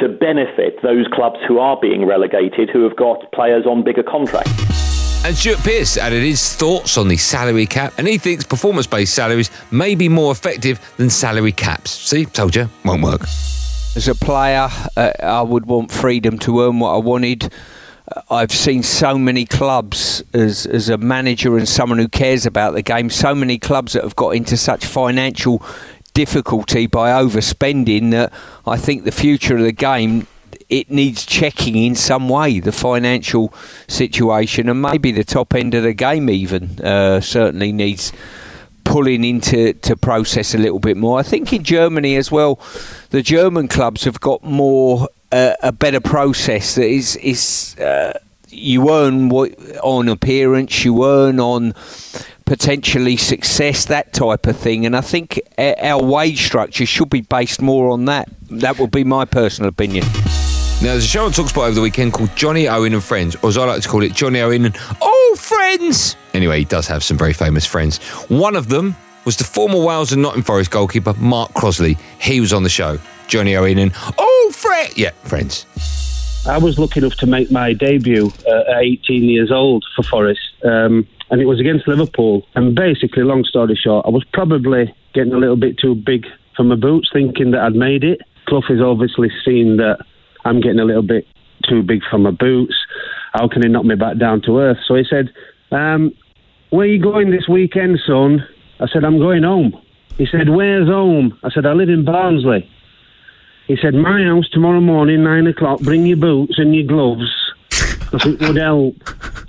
to 0.00 0.08
benefit 0.08 0.82
those 0.82 1.06
clubs 1.12 1.38
who 1.46 1.58
are 1.58 1.78
being 1.80 2.06
relegated 2.06 2.70
who 2.70 2.82
have 2.84 2.96
got 2.96 3.30
players 3.32 3.64
on 3.66 3.82
bigger 3.82 4.02
contracts. 4.02 4.59
And 5.22 5.36
Stuart 5.36 5.58
Pearce 5.58 5.98
added 5.98 6.22
his 6.22 6.56
thoughts 6.56 6.96
on 6.96 7.08
the 7.08 7.18
salary 7.18 7.66
cap, 7.66 7.92
and 7.98 8.08
he 8.08 8.16
thinks 8.16 8.42
performance 8.42 8.86
based 8.86 9.14
salaries 9.14 9.50
may 9.70 9.94
be 9.94 10.08
more 10.08 10.32
effective 10.32 10.80
than 10.96 11.10
salary 11.10 11.52
caps. 11.52 11.90
See, 11.90 12.24
told 12.24 12.56
you, 12.56 12.70
won't 12.86 13.02
work. 13.02 13.22
As 13.96 14.08
a 14.08 14.14
player, 14.14 14.68
uh, 14.96 15.12
I 15.22 15.42
would 15.42 15.66
want 15.66 15.92
freedom 15.92 16.38
to 16.40 16.62
earn 16.62 16.80
what 16.80 16.94
I 16.94 16.96
wanted. 16.96 17.52
Uh, 18.10 18.22
I've 18.30 18.50
seen 18.50 18.82
so 18.82 19.18
many 19.18 19.44
clubs 19.44 20.24
as 20.32 20.64
as 20.64 20.88
a 20.88 20.96
manager 20.96 21.58
and 21.58 21.68
someone 21.68 21.98
who 21.98 22.08
cares 22.08 22.46
about 22.46 22.72
the 22.72 22.82
game. 22.82 23.10
So 23.10 23.34
many 23.34 23.58
clubs 23.58 23.92
that 23.92 24.02
have 24.04 24.16
got 24.16 24.30
into 24.30 24.56
such 24.56 24.86
financial 24.86 25.62
difficulty 26.14 26.86
by 26.86 27.10
overspending 27.10 28.10
that 28.12 28.32
I 28.66 28.78
think 28.78 29.04
the 29.04 29.12
future 29.12 29.56
of 29.56 29.64
the 29.64 29.72
game 29.72 30.26
it 30.68 30.90
needs 30.90 31.26
checking 31.26 31.76
in 31.76 31.94
some 31.94 32.28
way, 32.28 32.60
the 32.60 32.72
financial 32.72 33.52
situation, 33.88 34.68
and 34.68 34.80
maybe 34.80 35.12
the 35.12 35.24
top 35.24 35.54
end 35.54 35.74
of 35.74 35.82
the 35.82 35.94
game 35.94 36.30
even 36.30 36.80
uh, 36.80 37.20
certainly 37.20 37.72
needs 37.72 38.12
pulling 38.84 39.24
into 39.24 39.72
to 39.74 39.96
process 39.96 40.54
a 40.54 40.58
little 40.58 40.80
bit 40.80 40.96
more. 40.96 41.18
I 41.18 41.22
think 41.22 41.52
in 41.52 41.62
Germany 41.62 42.16
as 42.16 42.30
well, 42.30 42.60
the 43.10 43.22
German 43.22 43.68
clubs 43.68 44.04
have 44.04 44.20
got 44.20 44.42
more 44.42 45.08
uh, 45.32 45.54
a 45.62 45.72
better 45.72 46.00
process 46.00 46.74
that 46.74 46.88
is 46.88 47.16
is. 47.16 47.76
Uh, 47.78 48.18
you 48.52 48.90
earn 48.90 49.28
what, 49.28 49.54
on 49.82 50.08
appearance, 50.08 50.84
you 50.84 51.04
earn 51.04 51.38
on 51.38 51.72
potentially 52.44 53.16
success, 53.16 53.84
that 53.84 54.12
type 54.12 54.44
of 54.46 54.56
thing. 54.56 54.84
And 54.84 54.96
I 54.96 55.02
think 55.02 55.40
uh, 55.56 55.74
our 55.80 56.02
wage 56.02 56.44
structure 56.46 56.84
should 56.84 57.10
be 57.10 57.20
based 57.20 57.62
more 57.62 57.90
on 57.90 58.06
that. 58.06 58.28
That 58.50 58.78
would 58.80 58.90
be 58.90 59.04
my 59.04 59.24
personal 59.24 59.68
opinion. 59.68 60.04
Now, 60.82 60.92
there's 60.92 61.04
a 61.04 61.08
show 61.08 61.26
on 61.26 61.32
Talksport 61.32 61.66
over 61.66 61.74
the 61.74 61.82
weekend 61.82 62.14
called 62.14 62.34
Jonny 62.34 62.66
Owen 62.66 62.94
and 62.94 63.04
Friends, 63.04 63.36
or 63.42 63.50
as 63.50 63.58
I 63.58 63.66
like 63.66 63.82
to 63.82 63.88
call 63.88 64.02
it, 64.02 64.14
Jonny 64.14 64.40
Owen 64.40 64.64
and 64.64 64.78
All 65.02 65.36
Friends. 65.36 66.16
Anyway, 66.32 66.60
he 66.60 66.64
does 66.64 66.86
have 66.86 67.04
some 67.04 67.18
very 67.18 67.34
famous 67.34 67.66
friends. 67.66 67.98
One 68.30 68.56
of 68.56 68.70
them 68.70 68.96
was 69.26 69.36
the 69.36 69.44
former 69.44 69.78
Wales 69.78 70.10
and 70.10 70.22
Nottingham 70.22 70.42
Forest 70.42 70.70
goalkeeper, 70.70 71.12
Mark 71.18 71.52
Crossley. 71.52 71.98
He 72.18 72.40
was 72.40 72.54
on 72.54 72.62
the 72.62 72.70
show. 72.70 72.98
Jonny 73.26 73.56
Owen 73.56 73.76
and 73.76 73.92
All 74.16 74.52
Friends. 74.52 74.96
Yeah, 74.96 75.10
Friends. 75.24 75.66
I 76.48 76.56
was 76.56 76.78
lucky 76.78 77.00
enough 77.00 77.16
to 77.16 77.26
make 77.26 77.50
my 77.50 77.74
debut 77.74 78.32
uh, 78.48 78.70
at 78.70 78.80
18 78.80 79.24
years 79.24 79.52
old 79.52 79.84
for 79.94 80.02
Forest, 80.04 80.40
um, 80.64 81.06
and 81.30 81.42
it 81.42 81.44
was 81.44 81.60
against 81.60 81.88
Liverpool. 81.88 82.46
And 82.54 82.74
basically, 82.74 83.22
long 83.22 83.44
story 83.44 83.76
short, 83.76 84.06
I 84.06 84.08
was 84.08 84.24
probably 84.32 84.94
getting 85.12 85.34
a 85.34 85.38
little 85.38 85.56
bit 85.56 85.76
too 85.76 85.94
big 85.94 86.24
for 86.56 86.64
my 86.64 86.76
boots, 86.76 87.10
thinking 87.12 87.50
that 87.50 87.60
I'd 87.60 87.74
made 87.74 88.02
it. 88.02 88.22
Clough 88.46 88.62
has 88.62 88.80
obviously 88.80 89.30
seen 89.44 89.76
that 89.76 89.98
I'm 90.44 90.60
getting 90.60 90.80
a 90.80 90.84
little 90.84 91.02
bit 91.02 91.26
too 91.68 91.82
big 91.82 92.02
for 92.10 92.18
my 92.18 92.30
boots. 92.30 92.74
How 93.32 93.48
can 93.48 93.62
he 93.62 93.68
knock 93.68 93.84
me 93.84 93.94
back 93.94 94.18
down 94.18 94.42
to 94.42 94.58
earth? 94.58 94.78
So 94.86 94.94
he 94.94 95.04
said, 95.08 95.32
um, 95.70 96.12
Where 96.70 96.86
are 96.86 96.90
you 96.90 97.00
going 97.00 97.30
this 97.30 97.48
weekend, 97.48 98.00
son? 98.06 98.46
I 98.80 98.86
said, 98.88 99.04
I'm 99.04 99.18
going 99.18 99.42
home. 99.42 99.80
He 100.16 100.26
said, 100.26 100.48
Where's 100.48 100.88
home? 100.88 101.38
I 101.42 101.50
said, 101.50 101.66
I 101.66 101.72
live 101.72 101.88
in 101.88 102.04
Barnsley. 102.04 102.68
He 103.66 103.76
said, 103.80 103.94
My 103.94 104.24
house 104.24 104.48
tomorrow 104.50 104.80
morning, 104.80 105.22
nine 105.22 105.46
o'clock, 105.46 105.80
bring 105.80 106.06
your 106.06 106.16
boots 106.16 106.58
and 106.58 106.74
your 106.74 106.86
gloves. 106.86 107.30
Think 107.70 108.42
it 108.42 108.48
would 108.48 108.56
help. 108.56 108.96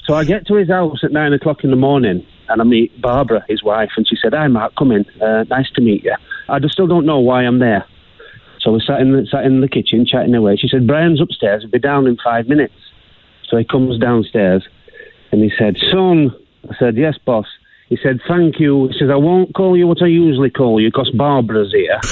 So 0.05 0.13
I 0.13 0.23
get 0.23 0.45
to 0.47 0.55
his 0.55 0.69
house 0.69 1.03
at 1.03 1.11
nine 1.11 1.33
o'clock 1.33 1.63
in 1.63 1.71
the 1.71 1.75
morning, 1.75 2.25
and 2.47 2.61
I 2.61 2.63
meet 2.63 3.01
Barbara, 3.01 3.43
his 3.47 3.63
wife, 3.63 3.89
and 3.97 4.07
she 4.07 4.15
said, 4.21 4.33
"Hi, 4.33 4.47
Mark, 4.47 4.73
come 4.77 4.91
in. 4.91 5.05
Uh, 5.19 5.45
nice 5.49 5.69
to 5.71 5.81
meet 5.81 6.03
you." 6.03 6.15
I 6.49 6.59
just 6.59 6.73
still 6.73 6.87
don't 6.87 7.05
know 7.05 7.19
why 7.19 7.43
I'm 7.43 7.59
there. 7.59 7.85
So 8.61 8.71
we 8.71 8.81
sat 8.85 9.01
in 9.01 9.11
the, 9.11 9.25
sat 9.25 9.43
in 9.43 9.61
the 9.61 9.67
kitchen 9.67 10.05
chatting 10.05 10.35
away. 10.35 10.55
She 10.55 10.67
said, 10.67 10.85
"Brian's 10.85 11.19
upstairs. 11.19 11.63
He'll 11.63 11.71
be 11.71 11.79
down 11.79 12.07
in 12.07 12.17
five 12.23 12.47
minutes." 12.47 12.73
So 13.49 13.57
he 13.57 13.63
comes 13.63 13.99
downstairs, 13.99 14.63
and 15.31 15.41
he 15.41 15.51
said, 15.57 15.77
"Son," 15.91 16.31
I 16.69 16.75
said, 16.77 16.95
"Yes, 16.95 17.17
boss." 17.25 17.47
He 17.89 17.97
said, 18.01 18.19
"Thank 18.27 18.59
you." 18.59 18.87
He 18.87 18.99
says, 18.99 19.09
"I 19.09 19.15
won't 19.15 19.53
call 19.55 19.75
you 19.75 19.87
what 19.87 20.01
I 20.01 20.07
usually 20.07 20.51
call 20.51 20.79
you 20.79 20.89
because 20.89 21.09
Barbara's 21.11 21.73
here." 21.73 21.99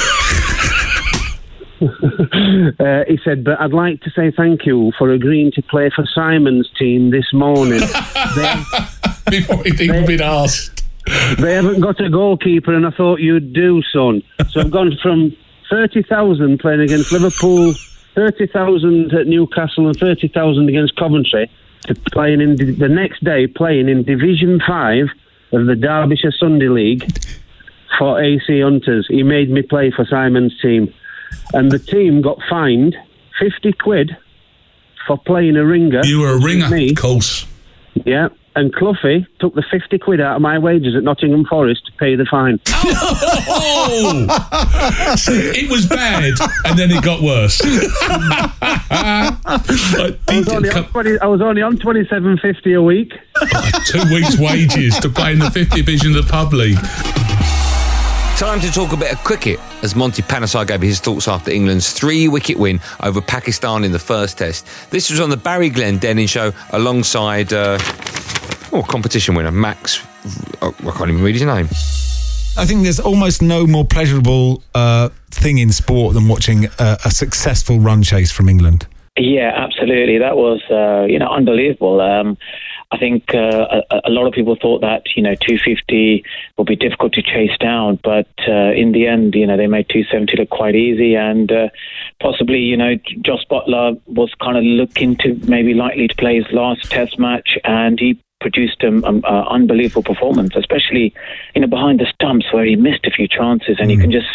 uh, 1.82 3.06
he 3.08 3.18
said, 3.24 3.44
but 3.46 3.60
I'd 3.62 3.72
like 3.72 4.02
to 4.02 4.10
say 4.10 4.32
thank 4.36 4.66
you 4.66 4.92
for 4.98 5.12
agreeing 5.12 5.54
to 5.54 5.62
play 5.62 5.90
for 5.96 6.06
Simon's 6.14 6.70
team 6.78 7.12
this 7.12 7.32
morning. 7.32 7.80
they, 8.36 8.64
Before 9.30 9.64
he'd 9.64 9.80
even 9.80 10.06
been 10.06 10.22
asked. 10.22 10.84
they 11.40 11.54
haven't 11.54 11.80
got 11.80 12.02
a 12.02 12.10
goalkeeper, 12.10 12.74
and 12.74 12.86
I 12.86 12.92
thought 12.92 13.22
you'd 13.22 13.54
do, 13.54 13.82
son. 13.94 14.22
So 14.50 14.60
I've 14.60 14.72
gone 14.72 14.98
from 15.02 15.36
30,000 15.70 16.60
playing 16.60 16.82
against 16.82 17.12
Liverpool, 17.12 17.74
30,000 18.16 19.14
at 19.14 19.28
Newcastle, 19.28 19.88
and 19.88 19.96
30,000 19.96 20.70
against 20.70 20.96
Coventry 20.96 21.50
to 21.88 21.96
playing 22.12 22.42
in 22.42 22.56
the 22.56 22.90
next 22.90 23.24
day 23.24 23.48
playing 23.48 23.88
in 23.88 24.04
Division 24.04 24.60
5 24.66 25.08
of 25.54 25.66
the 25.66 25.76
Derbyshire 25.76 26.32
Sunday 26.32 26.68
League 26.68 27.06
for 27.98 28.22
AC 28.22 28.62
Hunters. 28.62 29.08
He 29.10 29.24
made 29.24 29.50
me 29.50 29.62
play 29.62 29.92
for 29.92 30.06
Simon's 30.06 30.60
team 30.62 30.94
and 31.54 31.72
the 31.72 31.80
team 31.80 32.22
got 32.22 32.40
fined 32.50 32.96
50 33.40 33.74
quid 33.74 34.18
for 35.08 35.18
playing 35.18 35.56
a 35.56 35.66
ringer. 35.66 36.02
You 36.04 36.22
were 36.22 36.34
a 36.34 36.40
ringer, 36.40 36.70
Me. 36.70 36.92
of 36.92 36.98
course. 36.98 37.46
Yeah. 38.06 38.30
And 38.60 38.76
Cloughie 38.76 39.26
took 39.40 39.56
the 39.56 39.64
50 39.72 39.98
quid 40.00 40.20
out 40.20 40.36
of 40.36 40.42
my 40.42 40.60
wages 40.60 40.94
at 40.94 41.02
Nottingham 41.02 41.46
Forest 41.46 41.86
to 41.86 41.94
pay 41.94 42.18
the 42.18 42.26
fine. 42.26 42.60
Oh! 43.52 45.16
See, 45.18 45.32
it 45.34 45.72
was 45.72 45.86
bad, 45.86 46.34
and 46.66 46.78
then 46.78 46.92
it 46.92 47.02
got 47.04 47.22
worse. 47.22 47.62
I 48.92 49.38
was 50.28 50.50
only 50.50 50.70
on, 50.70 50.84
20, 50.86 51.20
I 51.20 51.26
was 51.28 51.42
only 51.42 51.62
on 51.62 51.78
27.50 51.78 52.78
a 52.78 52.82
week. 52.82 53.14
Two 53.86 54.04
weeks' 54.14 54.38
wages 54.38 55.00
to 55.00 55.10
play 55.10 55.32
in 55.34 55.40
the 55.40 55.50
fifth 55.52 55.72
division 55.72 56.16
of 56.16 56.26
the 56.26 56.32
pub 56.32 56.52
league. 56.54 56.78
Time 58.40 58.62
to 58.62 58.72
talk 58.72 58.94
a 58.94 58.98
bit 58.98 59.12
of 59.12 59.22
cricket 59.26 59.60
as 59.84 59.96
Monty 59.98 60.22
Panesar 60.22 60.66
gave 60.66 60.82
his 60.82 61.02
thoughts 61.02 61.28
after 61.28 61.52
England's 61.52 61.92
three 61.92 62.30
wicket 62.30 62.58
win 62.58 62.80
over 63.02 63.20
Pakistan 63.20 63.84
in 63.84 63.92
the 63.92 64.00
first 64.00 64.38
test. 64.38 64.66
This 64.92 65.10
was 65.10 65.20
on 65.20 65.30
the 65.30 65.36
Barry 65.36 65.70
Glendenning 65.70 66.30
show 66.30 66.54
alongside 66.70 67.52
uh, 67.52 67.78
oh, 68.72 68.84
competition 68.84 69.36
winner 69.36 69.52
Max. 69.52 70.06
Oh, 70.62 70.74
I 70.80 70.92
can't 70.92 71.10
even 71.10 71.24
read 71.24 71.36
his 71.36 71.44
name. 71.44 71.68
I 72.58 72.66
think 72.66 72.84
there's 72.84 73.00
almost 73.00 73.42
no 73.42 73.66
more 73.66 73.86
pleasurable 73.86 74.64
uh, 74.76 75.10
thing 75.32 75.60
in 75.60 75.72
sport 75.72 76.14
than 76.14 76.28
watching 76.28 76.66
a, 76.66 76.98
a 77.06 77.12
successful 77.12 77.80
run 77.80 78.04
chase 78.04 78.32
from 78.32 78.50
England. 78.50 78.86
Yeah, 79.18 79.52
absolutely. 79.56 80.18
That 80.18 80.36
was 80.36 80.62
uh, 80.72 81.06
you 81.06 81.20
know 81.20 81.30
unbelievable. 81.30 82.02
Um, 82.02 82.38
I 82.92 82.98
think 82.98 83.36
uh, 83.36 83.82
a, 83.92 84.02
a 84.06 84.10
lot 84.10 84.26
of 84.28 84.34
people 84.34 84.58
thought 84.60 84.82
that 84.82 85.04
you 85.16 85.22
know 85.22 85.36
250 85.36 86.24
would 86.58 86.68
be 86.68 86.76
difficult 86.76 87.14
to 87.14 87.22
chase 87.22 87.56
down, 87.60 88.00
but 88.04 88.28
uh, 88.48 88.72
in 88.72 88.94
the 88.94 89.08
end, 89.08 89.36
you 89.36 89.46
know 89.46 89.58
they 89.58 89.68
made 89.68 89.90
270 89.90 90.38
look 90.38 90.50
quite 90.50 90.76
easy, 90.76 91.16
and 91.16 91.52
uh, 91.52 91.70
possibly 92.22 92.60
you 92.60 92.78
know 92.78 92.96
Jos 93.22 93.46
Buttler 93.50 94.00
was 94.08 94.34
kind 94.42 94.58
of 94.58 94.64
looking 94.64 95.18
to 95.18 95.36
maybe 95.48 95.74
likely 95.74 96.08
to 96.08 96.16
play 96.16 96.38
his 96.38 96.52
last 96.52 96.90
Test 96.90 97.20
match, 97.20 97.58
and 97.64 98.00
he 98.00 98.20
produced 98.40 98.84
an 98.84 99.04
um, 99.06 99.22
uh, 99.26 99.44
unbelievable 99.50 100.04
performance, 100.04 100.56
especially 100.56 101.14
you 101.56 101.62
know 101.62 101.68
behind 101.68 102.00
the 102.00 102.08
stumps 102.14 102.52
where 102.52 102.66
he 102.66 102.76
missed 102.76 103.06
a 103.06 103.12
few 103.12 103.28
chances, 103.28 103.78
and 103.80 103.92
you 103.92 103.98
can 103.98 104.12
just 104.12 104.28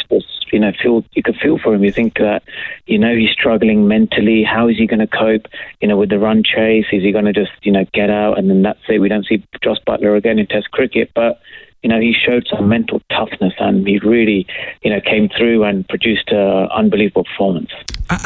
you 0.53 0.59
know 0.59 0.73
feel 0.81 1.05
you 1.13 1.23
can 1.23 1.35
feel 1.35 1.59
for 1.59 1.75
him. 1.75 1.85
You 1.85 1.93
think 1.93 2.15
that 2.19 2.43
you 2.87 2.99
know 2.99 3.15
he's 3.15 3.31
struggling 3.31 3.89
mentally. 3.89 4.45
How 4.45 4.69
is 4.69 4.77
he 4.77 4.87
going 4.87 5.01
to 5.01 5.07
cope? 5.07 5.47
You 5.81 5.89
know 5.89 5.97
with 5.97 6.11
the 6.11 6.19
run 6.19 6.43
chase, 6.43 6.87
is 6.93 7.03
he 7.03 7.13
going 7.13 7.25
to 7.25 7.33
just 7.33 7.53
you 7.63 7.73
know 7.73 7.85
get 7.93 8.11
out 8.11 8.39
and 8.39 8.49
then 8.49 8.63
that's 8.63 8.81
it? 8.89 9.01
We 9.01 9.09
don't 9.09 9.27
see 9.27 9.43
Jos 9.63 9.79
Buttler 9.87 10.17
again 10.17 10.39
in 10.39 10.47
Test 10.47 10.71
cricket, 10.71 11.11
but. 11.15 11.41
You 11.85 11.91
know, 11.91 12.01
he 12.01 12.15
showed 12.15 12.49
some 12.51 12.69
mental 12.69 13.01
toughness 13.11 13.53
and 13.59 13.87
he 13.87 13.99
really, 13.99 14.47
you 14.83 14.91
know, 14.91 15.01
came 15.03 15.29
through 15.29 15.65
and 15.65 15.87
produced 15.87 16.31
an 16.31 16.69
unbelievable 16.75 17.25
performance. 17.25 17.71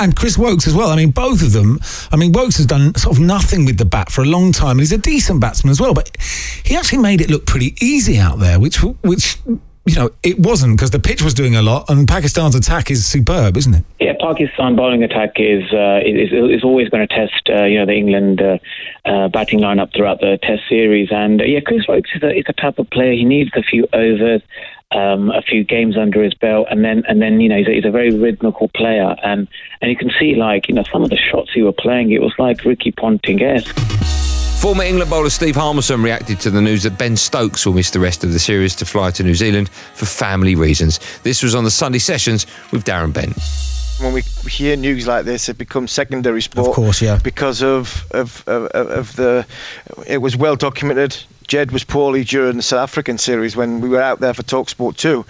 And 0.00 0.15
Chris 0.15 0.38
Woakes 0.38 0.67
as 0.67 0.75
well. 0.75 0.91
I 0.91 0.97
mean, 0.97 1.11
both 1.11 1.43
of 1.43 1.53
them. 1.53 1.81
I 2.12 2.17
mean, 2.17 2.33
Woakes 2.33 2.57
has 2.57 2.67
done 2.67 2.95
sort 2.95 3.17
of 3.17 3.23
nothing 3.23 3.65
with 3.65 3.77
the 3.77 3.85
bat 3.85 4.11
for 4.11 4.23
a 4.23 4.27
long 4.27 4.53
time, 4.53 4.73
and 4.73 4.81
he's 4.81 4.93
a 4.93 4.99
decent 4.99 5.41
batsman 5.41 5.73
as 5.73 5.81
well. 5.81 5.93
But 5.93 6.17
he 6.65 6.77
actually 6.77 6.99
made 6.99 7.21
it 7.21 7.31
look 7.31 7.47
pretty 7.47 7.75
easy 7.81 8.17
out 8.17 8.38
there, 8.38 8.59
which, 8.61 8.79
which 9.03 9.38
you 9.88 10.02
know, 10.02 10.11
it 10.23 10.38
wasn't 10.38 10.76
because 10.76 10.90
the 10.90 10.99
pitch 10.99 11.23
was 11.23 11.35
doing 11.35 11.57
a 11.57 11.62
lot, 11.62 11.88
and 11.88 12.07
Pakistan's 12.07 12.54
attack 12.54 12.90
is 12.90 13.07
superb, 13.07 13.57
isn't 13.57 13.75
it? 13.75 13.85
Yeah, 14.00 14.12
Pakistan 14.21 14.76
bowling 14.76 15.02
attack 15.02 15.33
is 15.37 15.64
uh, 15.73 16.00
is, 16.04 16.33
is 16.33 16.64
always 16.64 16.88
going 16.88 17.07
to 17.07 17.14
test 17.14 17.49
uh, 17.49 17.64
you 17.64 17.78
know 17.78 17.87
the 17.87 17.95
England 17.95 18.40
uh, 18.40 18.59
uh, 19.04 19.28
batting 19.28 19.61
lineup 19.61 19.95
throughout 19.95 20.21
the 20.21 20.38
Test 20.42 20.62
series, 20.68 21.09
and 21.11 21.40
uh, 21.40 21.45
yeah, 21.45 21.61
Chris 21.61 21.87
Woakes 21.88 22.11
is 22.14 22.23
a, 22.23 22.30
is 22.38 22.45
a 22.49 22.52
type 22.52 22.78
of 22.78 22.88
player. 22.90 23.12
He 23.12 23.25
needs 23.25 23.50
a 23.57 23.62
few 23.62 23.87
overs, 23.92 24.42
um, 24.92 25.30
a 25.30 25.42
few 25.42 25.64
games 25.64 25.97
under 25.97 26.23
his 26.23 26.35
belt, 26.35 26.68
and 26.71 26.85
then 26.85 27.04
and 27.09 27.21
then 27.23 27.40
you 27.40 27.49
know 27.49 27.57
he's 27.57 27.68
a, 27.68 27.73
he's 27.73 27.85
a 27.85 27.90
very 27.90 28.11
rhythmical 28.11 28.68
player, 28.68 29.16
and 29.23 29.49
and 29.80 29.90
you 29.90 29.97
can 29.97 30.11
see 30.18 30.35
like 30.35 30.68
you 30.68 30.75
know 30.75 30.85
some 30.92 31.02
of 31.02 31.11
the 31.11 31.16
shots 31.16 31.50
he 31.54 31.62
were 31.62 31.73
playing, 31.73 32.12
it 32.12 32.21
was 32.21 32.35
like 32.38 32.64
Ricky 32.64 32.92
Ponting 32.92 33.42
esque. 33.42 34.17
Former 34.61 34.83
England 34.83 35.09
bowler 35.09 35.31
Steve 35.31 35.55
Harmison 35.55 36.03
reacted 36.03 36.41
to 36.41 36.50
the 36.50 36.61
news 36.61 36.83
that 36.83 36.99
Ben 36.99 37.17
Stokes 37.17 37.65
will 37.65 37.75
miss 37.75 37.91
the 37.91 38.00
rest 38.00 38.25
of 38.25 38.33
the 38.33 38.41
series 38.41 38.75
to 38.75 38.85
fly 38.85 39.12
to 39.12 39.23
New 39.23 39.37
Zealand 39.37 39.69
for 39.95 40.05
family 40.05 40.57
reasons. 40.57 40.99
This 41.23 41.45
was 41.45 41.55
on 41.55 41.62
the 41.62 41.71
Sunday 41.71 42.00
sessions 42.00 42.45
with 42.73 42.85
Darren 42.85 43.12
Bent. 43.12 43.38
When 43.99 44.12
we 44.12 44.23
hear 44.23 44.76
news 44.76 45.07
like 45.07 45.25
this, 45.25 45.49
it 45.49 45.59
becomes 45.59 45.93
secondary 45.93 46.43
sport. 46.43 46.69
Of 46.69 46.75
course, 46.75 47.02
yeah. 47.02 47.19
Because 47.23 47.62
of 47.62 48.07
of, 48.12 48.47
of, 48.47 48.67
of 48.69 49.17
the, 49.17 49.47
it 50.07 50.19
was 50.19 50.37
well 50.37 50.57
documented. 50.57 51.17
Jed 51.49 51.73
was 51.73 51.83
poorly 51.83 52.25
during 52.25 52.59
the 52.59 52.62
South 52.62 52.81
African 52.81 53.17
series 53.17 53.57
when 53.57 53.81
we 53.81 53.88
were 53.88 54.02
out 54.02 54.21
there 54.21 54.35
for 54.35 54.43
Talksport 54.43 54.99
too, 54.99 55.25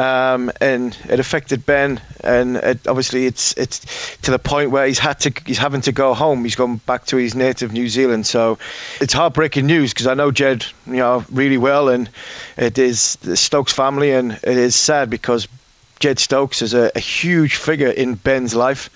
um, 0.00 0.50
and 0.60 0.96
it 1.08 1.18
affected 1.18 1.66
Ben. 1.66 2.00
And 2.22 2.56
it, 2.58 2.86
obviously, 2.86 3.26
it's 3.26 3.52
it's 3.54 4.16
to 4.18 4.30
the 4.30 4.38
point 4.38 4.70
where 4.70 4.86
he's 4.86 5.00
had 5.00 5.18
to 5.20 5.32
he's 5.44 5.58
having 5.58 5.80
to 5.82 5.92
go 5.92 6.14
home. 6.14 6.44
He's 6.44 6.54
gone 6.54 6.76
back 6.86 7.06
to 7.06 7.16
his 7.16 7.34
native 7.34 7.72
New 7.72 7.88
Zealand. 7.88 8.26
So 8.28 8.58
it's 9.00 9.12
heartbreaking 9.12 9.66
news 9.66 9.92
because 9.92 10.06
I 10.06 10.14
know 10.14 10.30
Jed, 10.30 10.64
you 10.86 10.98
know, 10.98 11.24
really 11.32 11.58
well, 11.58 11.88
and 11.88 12.08
it 12.56 12.78
is 12.78 13.16
the 13.16 13.36
Stokes 13.36 13.72
family, 13.72 14.12
and 14.12 14.32
it 14.32 14.56
is 14.56 14.76
sad 14.76 15.10
because 15.10 15.48
Jed 15.98 16.18
Stokes 16.18 16.60
is 16.60 16.74
a, 16.74 16.90
a 16.94 17.00
huge 17.00 17.56
figure 17.56 17.88
in 17.90 18.14
Ben's 18.14 18.54
life, 18.54 18.90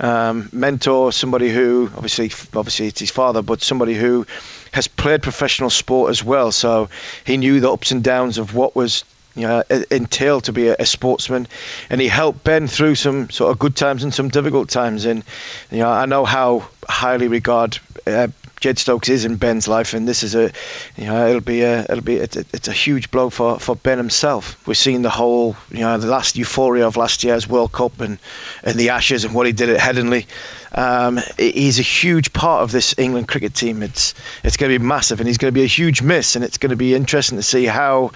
um, 0.00 0.48
mentor, 0.52 1.12
somebody 1.12 1.50
who 1.50 1.90
obviously 1.96 2.26
obviously 2.54 2.88
it's 2.88 3.00
his 3.00 3.10
father, 3.10 3.42
but 3.42 3.62
somebody 3.62 3.94
who 3.94 4.26
has 4.72 4.86
played 4.86 5.22
professional 5.22 5.70
sport 5.70 6.10
as 6.10 6.22
well. 6.22 6.52
So 6.52 6.88
he 7.24 7.36
knew 7.36 7.60
the 7.60 7.72
ups 7.72 7.90
and 7.90 8.02
downs 8.04 8.38
of 8.38 8.54
what 8.54 8.76
was 8.76 9.04
you 9.34 9.46
know, 9.46 9.62
entailed 9.90 10.44
to 10.44 10.52
be 10.52 10.68
a, 10.68 10.76
a 10.78 10.84
sportsman, 10.86 11.48
and 11.88 12.00
he 12.00 12.08
helped 12.08 12.44
Ben 12.44 12.66
through 12.68 12.96
some 12.96 13.30
sort 13.30 13.50
of 13.50 13.58
good 13.58 13.74
times 13.76 14.04
and 14.04 14.12
some 14.12 14.28
difficult 14.28 14.68
times. 14.68 15.06
And 15.06 15.24
you 15.70 15.78
know, 15.78 15.88
I 15.88 16.04
know 16.06 16.24
how 16.24 16.68
highly 16.86 17.28
regard 17.28 17.78
uh, 18.06 18.28
Jed 18.62 18.78
Stokes 18.78 19.08
is 19.08 19.24
in 19.24 19.34
Ben's 19.34 19.66
life, 19.66 19.92
and 19.92 20.06
this 20.06 20.22
is 20.22 20.36
a, 20.36 20.52
you 20.96 21.06
know, 21.06 21.26
it'll 21.26 21.40
be 21.40 21.62
a, 21.62 21.80
it'll 21.82 22.00
be, 22.00 22.14
it's 22.14 22.36
a, 22.36 22.44
it's 22.52 22.68
a 22.68 22.72
huge 22.72 23.10
blow 23.10 23.28
for, 23.28 23.58
for 23.58 23.74
Ben 23.74 23.98
himself. 23.98 24.64
We're 24.68 24.74
seeing 24.74 25.02
the 25.02 25.10
whole, 25.10 25.56
you 25.72 25.80
know, 25.80 25.98
the 25.98 26.06
last 26.06 26.36
euphoria 26.36 26.86
of 26.86 26.96
last 26.96 27.24
year's 27.24 27.48
World 27.48 27.72
Cup 27.72 28.00
and, 28.00 28.18
and 28.62 28.78
the 28.78 28.90
Ashes 28.90 29.24
and 29.24 29.34
what 29.34 29.46
he 29.46 29.52
did 29.52 29.68
at 29.68 29.80
Headingley. 29.80 30.26
Um, 30.74 31.18
he's 31.38 31.80
a 31.80 31.82
huge 31.82 32.32
part 32.32 32.62
of 32.62 32.70
this 32.70 32.94
England 32.98 33.26
cricket 33.26 33.54
team. 33.56 33.82
It's, 33.82 34.14
it's 34.44 34.56
going 34.56 34.72
to 34.72 34.78
be 34.78 34.84
massive, 34.84 35.18
and 35.18 35.26
he's 35.26 35.38
going 35.38 35.52
to 35.52 35.60
be 35.60 35.64
a 35.64 35.66
huge 35.66 36.00
miss, 36.00 36.36
and 36.36 36.44
it's 36.44 36.56
going 36.56 36.70
to 36.70 36.76
be 36.76 36.94
interesting 36.94 37.36
to 37.38 37.42
see 37.42 37.66
how 37.66 38.12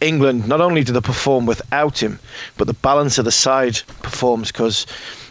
England 0.00 0.48
not 0.48 0.60
only 0.60 0.84
do 0.84 0.92
they 0.92 1.00
perform 1.00 1.46
without 1.46 2.02
him, 2.02 2.18
but 2.56 2.66
the 2.66 2.74
balance 2.74 3.18
of 3.18 3.24
the 3.24 3.32
side 3.32 3.80
performs 4.02 4.52
because. 4.52 4.86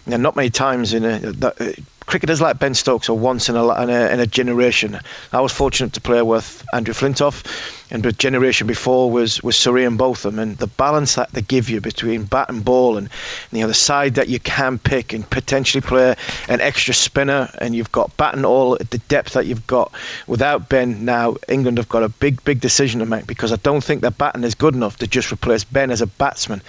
You 0.07 0.11
know, 0.11 0.17
not 0.17 0.35
many 0.35 0.51
times 0.51 0.93
in 0.93 1.03
a, 1.03 1.17
that, 1.17 1.59
uh, 1.59 1.71
cricketers 2.05 2.41
like 2.41 2.59
Ben 2.59 2.73
Stokes 2.73 3.09
are 3.09 3.15
once 3.15 3.49
in 3.49 3.55
a, 3.55 3.81
in 3.81 3.89
a 3.89 4.09
in 4.13 4.19
a 4.19 4.27
generation. 4.27 4.99
I 5.33 5.41
was 5.41 5.51
fortunate 5.51 5.93
to 5.93 6.01
play 6.01 6.21
with 6.21 6.63
Andrew 6.73 6.93
Flintoff, 6.93 7.43
and 7.91 8.03
the 8.03 8.11
generation 8.11 8.67
before 8.67 9.11
was 9.11 9.41
was 9.43 9.55
Sir 9.55 9.77
Ian 9.77 9.97
Botham, 9.97 10.39
and 10.39 10.57
the 10.57 10.67
balance 10.67 11.15
that 11.15 11.31
they 11.31 11.41
give 11.41 11.69
you 11.69 11.81
between 11.81 12.23
bat 12.23 12.49
and 12.49 12.63
ball, 12.63 12.97
and 12.97 13.09
you 13.51 13.61
know 13.61 13.67
the 13.67 13.73
side 13.73 14.15
that 14.15 14.29
you 14.29 14.39
can 14.39 14.77
pick 14.77 15.13
and 15.13 15.29
potentially 15.29 15.81
play 15.81 16.15
an 16.47 16.61
extra 16.61 16.93
spinner, 16.93 17.49
and 17.59 17.75
you've 17.75 17.91
got 17.91 18.15
bat 18.17 18.35
and 18.35 18.45
all 18.45 18.75
at 18.75 18.91
the 18.91 18.99
depth 19.09 19.33
that 19.33 19.45
you've 19.45 19.67
got. 19.67 19.91
Without 20.27 20.69
Ben 20.69 21.05
now, 21.05 21.35
England 21.47 21.77
have 21.77 21.89
got 21.89 22.03
a 22.03 22.09
big 22.09 22.43
big 22.43 22.59
decision 22.59 22.99
to 22.99 23.05
make 23.05 23.27
because 23.27 23.51
I 23.51 23.57
don't 23.57 23.83
think 23.83 24.01
their 24.01 24.11
batting 24.11 24.43
is 24.43 24.54
good 24.57 24.75
enough 24.75 24.97
to 24.97 25.07
just 25.07 25.31
replace 25.31 25.63
Ben 25.63 25.91
as 25.91 26.01
a 26.01 26.07
batsman. 26.07 26.61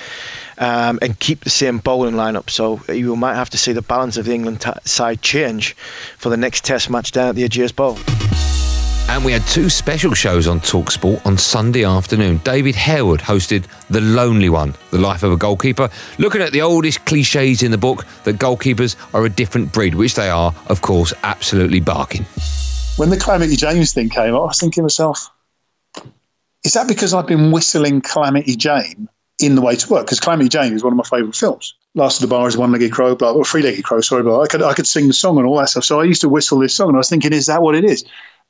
Um, 0.59 0.99
and 1.03 1.19
keep 1.19 1.45
the 1.45 1.51
same 1.51 1.79
bowling 1.79 2.15
lineup. 2.15 2.49
So 2.49 2.81
you 2.91 3.15
might 3.15 3.35
have 3.35 3.51
to 3.51 3.59
see 3.59 3.73
the 3.73 3.83
balance 3.83 4.17
of 4.17 4.25
the 4.25 4.35
England 4.35 4.63
t- 4.63 4.71
side 4.85 5.21
change 5.21 5.75
for 6.17 6.31
the 6.31 6.37
next 6.37 6.65
Test 6.65 6.89
match 6.89 7.13
down 7.13 7.29
at 7.29 7.35
the 7.35 7.47
Ageas 7.47 7.77
Bowl. 7.77 7.99
And 9.09 9.25
we 9.25 9.33
had 9.33 9.47
two 9.47 9.71
special 9.71 10.15
shows 10.15 10.49
on 10.49 10.61
Talksport 10.61 11.25
on 11.25 11.39
Sunday 11.39 11.85
afternoon. 11.85 12.39
David 12.39 12.75
Harewood 12.75 13.21
hosted 13.21 13.65
The 13.89 14.01
Lonely 14.01 14.49
One, 14.49 14.75
The 14.91 14.99
Life 14.99 15.23
of 15.23 15.31
a 15.31 15.37
Goalkeeper, 15.37 15.89
looking 16.19 16.43
at 16.43 16.53
the 16.53 16.63
oldest 16.63 17.05
cliches 17.05 17.63
in 17.63 17.71
the 17.71 17.79
book 17.79 18.05
that 18.25 18.37
goalkeepers 18.37 18.97
are 19.15 19.25
a 19.25 19.31
different 19.31 19.73
breed, 19.73 19.95
which 19.95 20.17
they 20.17 20.29
are, 20.29 20.53
of 20.67 20.83
course, 20.83 21.15
absolutely 21.23 21.81
barking. 21.81 22.25
When 22.97 23.11
the 23.11 23.17
Calamity 23.17 23.57
James 23.57 23.93
thing 23.93 24.09
came 24.09 24.35
up, 24.35 24.41
I 24.41 24.47
was 24.47 24.59
thinking 24.59 24.83
to 24.83 24.83
myself, 24.83 25.31
is 26.67 26.73
that 26.73 26.89
because 26.89 27.15
I've 27.15 27.29
been 27.29 27.53
whistling 27.53 28.01
Calamity 28.01 28.57
Jane 28.57 29.09
in 29.41 29.55
the 29.55 29.63
way 29.63 29.77
to 29.77 29.89
work? 29.89 30.07
Because 30.07 30.19
Calamity 30.19 30.49
Jane 30.49 30.73
is 30.73 30.83
one 30.83 30.93
of 30.93 30.97
my 30.97 31.05
favourite 31.05 31.37
films. 31.37 31.75
Last 31.95 32.21
of 32.21 32.29
the 32.29 32.35
Bar 32.35 32.49
is 32.49 32.57
one 32.57 32.73
legged 32.73 32.91
crow, 32.91 33.15
blah, 33.15 33.33
or 33.33 33.45
three 33.45 33.63
legged 33.63 33.85
crow, 33.85 34.01
sorry, 34.01 34.25
blah. 34.25 34.43
I 34.43 34.49
could, 34.49 34.63
I 34.63 34.75
could 34.75 34.87
sing 34.87 35.07
the 35.07 35.15
song 35.15 35.39
and 35.39 35.47
all 35.47 35.59
that 35.59 35.69
stuff. 35.69 35.85
So 35.85 36.01
I 36.01 36.05
used 36.05 36.21
to 36.23 36.29
whistle 36.29 36.59
this 36.59 36.75
song 36.75 36.89
and 36.89 36.97
I 36.97 36.99
was 36.99 37.09
thinking, 37.09 37.33
is 37.33 37.47
that 37.47 37.63
what 37.63 37.77
it 37.77 37.85
is? 37.85 38.05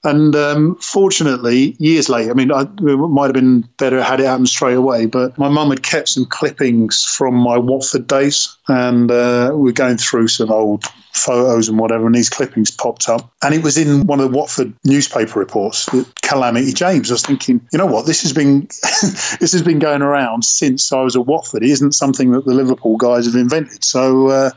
And 0.05 0.37
um, 0.37 0.77
fortunately, 0.77 1.75
years 1.79 2.09
later, 2.09 2.31
I 2.31 2.35
mean, 2.35 2.53
I, 2.53 2.63
it 2.63 2.81
might 2.81 3.27
have 3.27 3.33
been 3.33 3.63
better 3.77 4.01
had 4.01 4.21
it 4.21 4.27
happened 4.27 4.49
straight 4.49 4.77
away, 4.77 5.07
but 5.07 5.37
my 5.37 5.49
mum 5.49 5.71
had 5.71 5.83
kept 5.83 6.09
some 6.09 6.27
clippings 6.27 7.03
from 7.05 7.35
my 7.35 7.59
Watford 7.59 8.07
days, 8.07 8.57
and 8.69 9.11
uh, 9.11 9.53
we 9.55 9.71
are 9.71 9.75
going 9.75 9.97
through 9.97 10.29
some 10.29 10.53
old 10.53 10.85
photos 11.13 11.69
and 11.69 11.79
whatever, 11.79 12.07
and 12.07 12.15
these 12.15 12.31
clippings 12.31 12.71
popped 12.71 13.09
up. 13.09 13.33
And 13.43 13.55
it 13.55 13.65
was 13.65 13.79
in 13.79 14.07
one 14.07 14.21
of 14.21 14.31
the 14.31 14.37
Watford 14.37 14.75
newspaper 14.85 15.41
reports, 15.41 15.89
Calamity 16.23 16.73
James. 16.73 17.11
I 17.11 17.15
was 17.15 17.23
thinking, 17.23 17.67
you 17.73 17.79
know 17.79 17.87
what, 17.87 18.07
this 18.07 18.23
has 18.23 18.33
been 18.33 18.61
this 19.41 19.53
has 19.53 19.63
been 19.63 19.81
going 19.81 20.03
around 20.03 20.45
since 20.45 20.93
I 20.93 21.01
was 21.01 21.17
at 21.17 21.27
Watford. 21.27 21.65
It 21.65 21.71
isn't 21.71 21.93
something 21.93 22.31
that 22.33 22.45
the 22.45 22.55
Liverpool 22.55 22.97
guys 22.97 23.27
have 23.27 23.35
invented. 23.35 23.83
So, 23.83 24.29
uh, 24.29 24.51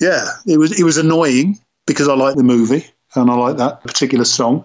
yeah, 0.00 0.26
it 0.46 0.58
was 0.58 0.78
it 0.78 0.84
was 0.84 0.96
annoying 0.96 1.58
because 1.86 2.08
I 2.08 2.14
like 2.14 2.34
the 2.34 2.42
movie 2.42 2.86
and 3.14 3.30
I 3.30 3.34
like 3.34 3.56
that 3.56 3.82
particular 3.82 4.24
song. 4.24 4.64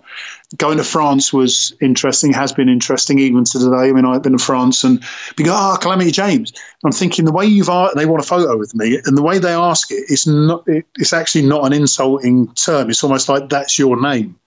Going 0.58 0.78
to 0.78 0.84
France 0.84 1.32
was 1.32 1.74
interesting, 1.82 2.34
has 2.34 2.52
been 2.52 2.70
interesting 2.70 3.20
even 3.20 3.44
to 3.46 3.60
today. 3.60 3.90
I 3.90 3.92
mean, 3.92 4.06
I've 4.06 4.22
been 4.22 4.38
to 4.38 4.44
France 4.44 4.84
and 4.84 5.04
we 5.38 5.46
go, 5.46 5.54
ah, 5.54 5.74
oh, 5.74 5.78
Calamity 5.82 6.12
James. 6.12 6.54
I'm 6.84 6.92
thinking 6.92 7.26
the 7.26 7.32
way 7.32 7.46
you've 7.46 7.70
they 7.96 8.06
want 8.06 8.24
a 8.24 8.28
photo 8.28 8.58
with 8.58 8.76
me, 8.76 9.00
and 9.06 9.18
the 9.18 9.24
way 9.24 9.40
they 9.40 9.54
ask 9.54 9.92
it, 9.92 10.04
it's 10.10 10.28
not, 10.28 10.68
it, 10.68 10.86
it's 10.98 11.14
actually 11.14 11.46
not 11.46 11.66
an 11.66 11.74
insulting 11.74 12.48
term. 12.54 12.90
It's 12.90 13.04
almost 13.04 13.30
like 13.30 13.50
that's 13.50 13.80
your 13.80 14.00
name. 14.00 14.38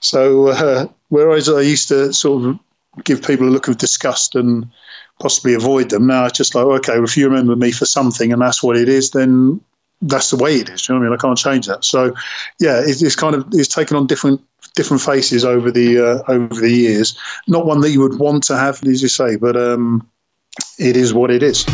So, 0.00 0.48
uh, 0.48 0.86
whereas 1.08 1.48
I 1.48 1.62
used 1.62 1.88
to 1.88 2.12
sort 2.12 2.44
of 2.44 2.58
give 3.04 3.22
people 3.22 3.48
a 3.48 3.50
look 3.50 3.68
of 3.68 3.78
disgust 3.78 4.34
and 4.34 4.68
possibly 5.20 5.54
avoid 5.54 5.90
them, 5.90 6.06
now 6.06 6.26
it's 6.26 6.38
just 6.38 6.54
like, 6.54 6.64
okay, 6.64 6.94
well, 6.94 7.04
if 7.04 7.16
you 7.16 7.28
remember 7.28 7.56
me 7.56 7.72
for 7.72 7.86
something 7.86 8.32
and 8.32 8.40
that's 8.40 8.62
what 8.62 8.76
it 8.76 8.88
is, 8.88 9.10
then 9.10 9.60
that's 10.02 10.30
the 10.30 10.36
way 10.36 10.56
it 10.56 10.68
is. 10.68 10.88
You 10.88 10.94
know 10.94 11.00
what 11.00 11.06
I 11.06 11.10
mean? 11.10 11.18
I 11.18 11.20
can't 11.20 11.38
change 11.38 11.66
that. 11.66 11.84
So, 11.84 12.14
yeah, 12.60 12.80
it's, 12.80 13.02
it's 13.02 13.16
kind 13.16 13.34
of 13.34 13.46
it's 13.52 13.68
taken 13.68 13.96
on 13.96 14.06
different 14.06 14.40
different 14.74 15.02
faces 15.02 15.44
over 15.44 15.70
the 15.70 15.98
uh, 15.98 16.22
over 16.32 16.60
the 16.60 16.70
years. 16.70 17.18
Not 17.46 17.66
one 17.66 17.80
that 17.80 17.90
you 17.90 18.00
would 18.00 18.18
want 18.18 18.44
to 18.44 18.56
have, 18.56 18.82
as 18.84 19.02
you 19.02 19.08
say, 19.08 19.36
but 19.36 19.56
um, 19.56 20.08
it 20.78 20.96
is 20.96 21.12
what 21.12 21.30
it 21.30 21.42
is. 21.42 21.66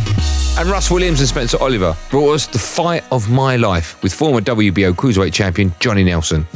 And 0.57 0.69
Russ 0.69 0.91
Williams 0.91 1.19
and 1.21 1.29
Spencer 1.29 1.59
Oliver 1.61 1.97
brought 2.11 2.35
us 2.35 2.47
the 2.47 2.61
fight 2.61 3.03
of 3.11 3.29
my 3.29 3.57
life 3.57 4.01
with 4.03 4.15
former 4.15 4.41
WBO 4.41 4.93
cruiserweight 4.93 5.33
champion 5.33 5.75
Johnny 5.81 6.05
Nelson. 6.05 6.47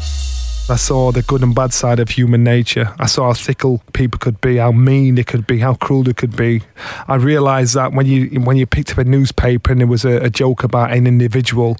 I 0.71 0.77
saw 0.77 1.13
the 1.13 1.23
good 1.23 1.43
and 1.43 1.55
bad 1.55 1.73
side 1.73 1.99
of 1.99 2.11
human 2.11 2.45
nature. 2.45 2.93
I 2.99 3.07
saw 3.07 3.29
how 3.29 3.33
fickle 3.33 3.83
people 3.95 4.19
could 4.19 4.39
be, 4.43 4.57
how 4.57 4.71
mean 4.71 5.15
they 5.15 5.25
could 5.25 5.47
be, 5.47 5.61
how 5.61 5.75
cruel 5.75 6.03
they 6.03 6.13
could 6.13 6.37
be. 6.37 6.63
I 7.07 7.15
realised 7.15 7.75
that 7.75 7.93
when 7.93 8.05
you 8.05 8.41
when 8.41 8.59
you 8.59 8.67
picked 8.67 8.93
up 8.93 8.99
a 8.99 9.05
newspaper 9.05 9.73
and 9.73 9.81
there 9.81 9.89
was 9.89 10.05
a, 10.05 10.19
a 10.19 10.29
joke 10.29 10.65
about 10.65 10.93
an 10.93 11.07
individual, 11.07 11.79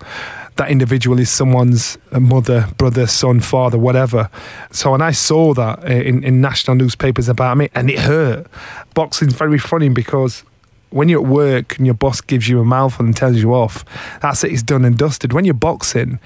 that 0.57 0.71
individual 0.71 1.18
is 1.18 1.30
someone's 1.30 1.99
mother, 2.12 2.68
brother, 2.78 3.07
son, 3.07 3.40
father, 3.40 3.76
whatever. 3.76 4.30
So 4.73 4.92
when 4.92 5.02
I 5.02 5.11
saw 5.12 5.52
that 5.54 5.85
uh, 5.85 5.88
in, 5.88 6.25
in 6.25 6.40
national 6.40 6.76
newspapers 6.76 7.28
about 7.28 7.59
me, 7.59 7.68
and 7.75 7.90
it 7.90 7.99
hurt. 7.99 8.47
Boxing's 8.95 9.35
very 9.35 9.59
funny 9.59 9.90
because 9.90 10.45
when 10.90 11.09
you're 11.09 11.21
at 11.21 11.28
work 11.28 11.76
and 11.76 11.87
your 11.87 11.95
boss 11.95 12.21
gives 12.21 12.49
you 12.49 12.61
a 12.61 12.64
mouthful 12.64 13.04
and 13.04 13.16
tells 13.16 13.37
you 13.37 13.54
off, 13.54 13.85
that's 14.21 14.42
it, 14.45 14.52
it's 14.52 14.62
done 14.62 14.85
and 14.85 14.97
dusted. 14.97 15.33
When 15.33 15.45
you're 15.45 15.54
boxing, 15.54 16.18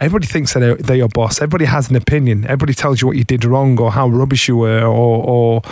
everybody 0.00 0.26
thinks 0.26 0.52
that 0.52 0.60
they're, 0.60 0.76
they're, 0.76 0.96
your 0.96 1.08
boss. 1.08 1.38
Everybody 1.38 1.64
has 1.64 1.88
an 1.90 1.96
opinion. 1.96 2.44
Everybody 2.44 2.74
tells 2.74 3.00
you 3.00 3.06
what 3.06 3.16
you 3.16 3.24
did 3.24 3.44
wrong 3.44 3.78
or 3.80 3.92
how 3.92 4.08
rubbish 4.08 4.48
you 4.48 4.56
were 4.56 4.82
or, 4.82 5.24
or, 5.24 5.62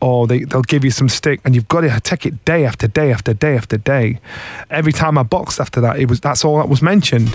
or 0.00 0.26
they, 0.26 0.44
they'll 0.44 0.62
give 0.62 0.84
you 0.84 0.90
some 0.90 1.08
stick 1.08 1.40
and 1.44 1.54
you've 1.54 1.68
got 1.68 1.80
to 1.82 2.00
take 2.00 2.26
it 2.26 2.44
day 2.44 2.64
after 2.64 2.86
day 2.86 3.12
after 3.12 3.34
day 3.34 3.56
after 3.56 3.76
day. 3.76 4.20
Every 4.70 4.92
time 4.92 5.18
I 5.18 5.22
boxed 5.24 5.60
after 5.60 5.80
that, 5.80 5.98
it 5.98 6.08
was 6.08 6.20
that's 6.20 6.44
all 6.44 6.58
that 6.58 6.68
was 6.68 6.82
mentioned. 6.82 7.28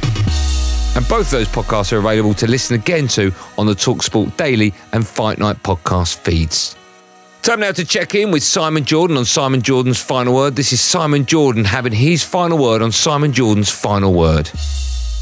And 0.96 1.08
both 1.08 1.32
those 1.32 1.48
podcasts 1.48 1.92
are 1.92 1.98
available 1.98 2.36
to 2.36 2.48
listen 2.48 2.76
again 2.76 3.08
to 3.10 3.34
on 3.58 3.66
the 3.66 3.74
Talksport 3.74 4.38
Daily 4.38 4.74
and 4.92 5.06
Fight 5.06 5.40
Night 5.40 5.62
podcast 5.64 6.18
feeds. 6.18 6.76
Time 7.44 7.60
now 7.60 7.74
to 7.74 7.84
check 7.84 8.16
in 8.16 8.32
with 8.32 8.42
Simon 8.42 8.86
Jordan 8.86 9.18
on 9.18 9.26
Simon 9.26 9.62
Jordan's 9.62 10.02
final 10.02 10.34
word. 10.34 10.56
This 10.56 10.72
is 10.72 10.80
Simon 10.80 11.26
Jordan 11.26 11.66
having 11.66 11.92
his 11.92 12.24
final 12.24 12.58
word 12.58 12.82
on 12.82 12.94
Simon 12.94 13.34
Jordan's 13.34 13.70
final 13.70 14.14
word. 14.14 14.50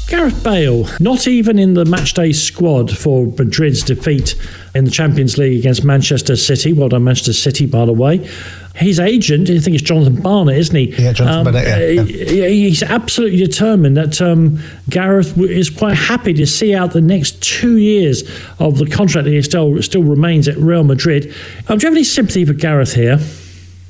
Gareth 0.06 0.44
Bale, 0.44 0.86
not 1.00 1.26
even 1.26 1.58
in 1.58 1.74
the 1.74 1.82
matchday 1.82 2.32
squad 2.32 2.96
for 2.96 3.26
Madrid's 3.26 3.82
defeat 3.82 4.36
in 4.72 4.84
the 4.84 4.90
Champions 4.92 5.36
League 5.36 5.58
against 5.58 5.84
Manchester 5.84 6.36
City. 6.36 6.72
Well 6.72 6.90
done, 6.90 7.02
Manchester 7.02 7.32
City, 7.32 7.66
by 7.66 7.86
the 7.86 7.92
way 7.92 8.28
his 8.74 8.98
agent, 8.98 9.50
I 9.50 9.58
think 9.58 9.74
it's 9.74 9.82
Jonathan 9.82 10.20
Barnett, 10.20 10.56
isn't 10.56 10.74
he? 10.74 10.94
Yeah, 11.02 11.12
Jonathan 11.12 11.38
um, 11.38 11.44
Barnett, 11.44 11.66
yeah, 11.66 12.02
yeah. 12.02 12.48
He's 12.48 12.82
absolutely 12.82 13.38
determined 13.38 13.96
that 13.98 14.20
um, 14.22 14.60
Gareth 14.88 15.36
is 15.38 15.68
quite 15.68 15.94
happy 15.94 16.32
to 16.34 16.46
see 16.46 16.74
out 16.74 16.92
the 16.92 17.02
next 17.02 17.42
two 17.42 17.76
years 17.76 18.22
of 18.58 18.78
the 18.78 18.86
contract 18.86 19.26
that 19.26 19.30
he 19.30 19.42
still 19.42 19.82
still 19.82 20.02
remains 20.02 20.48
at 20.48 20.56
Real 20.56 20.84
Madrid. 20.84 21.34
Um, 21.68 21.78
do 21.78 21.84
you 21.84 21.90
have 21.90 21.94
any 21.94 22.04
sympathy 22.04 22.46
for 22.46 22.54
Gareth 22.54 22.94
here? 22.94 23.18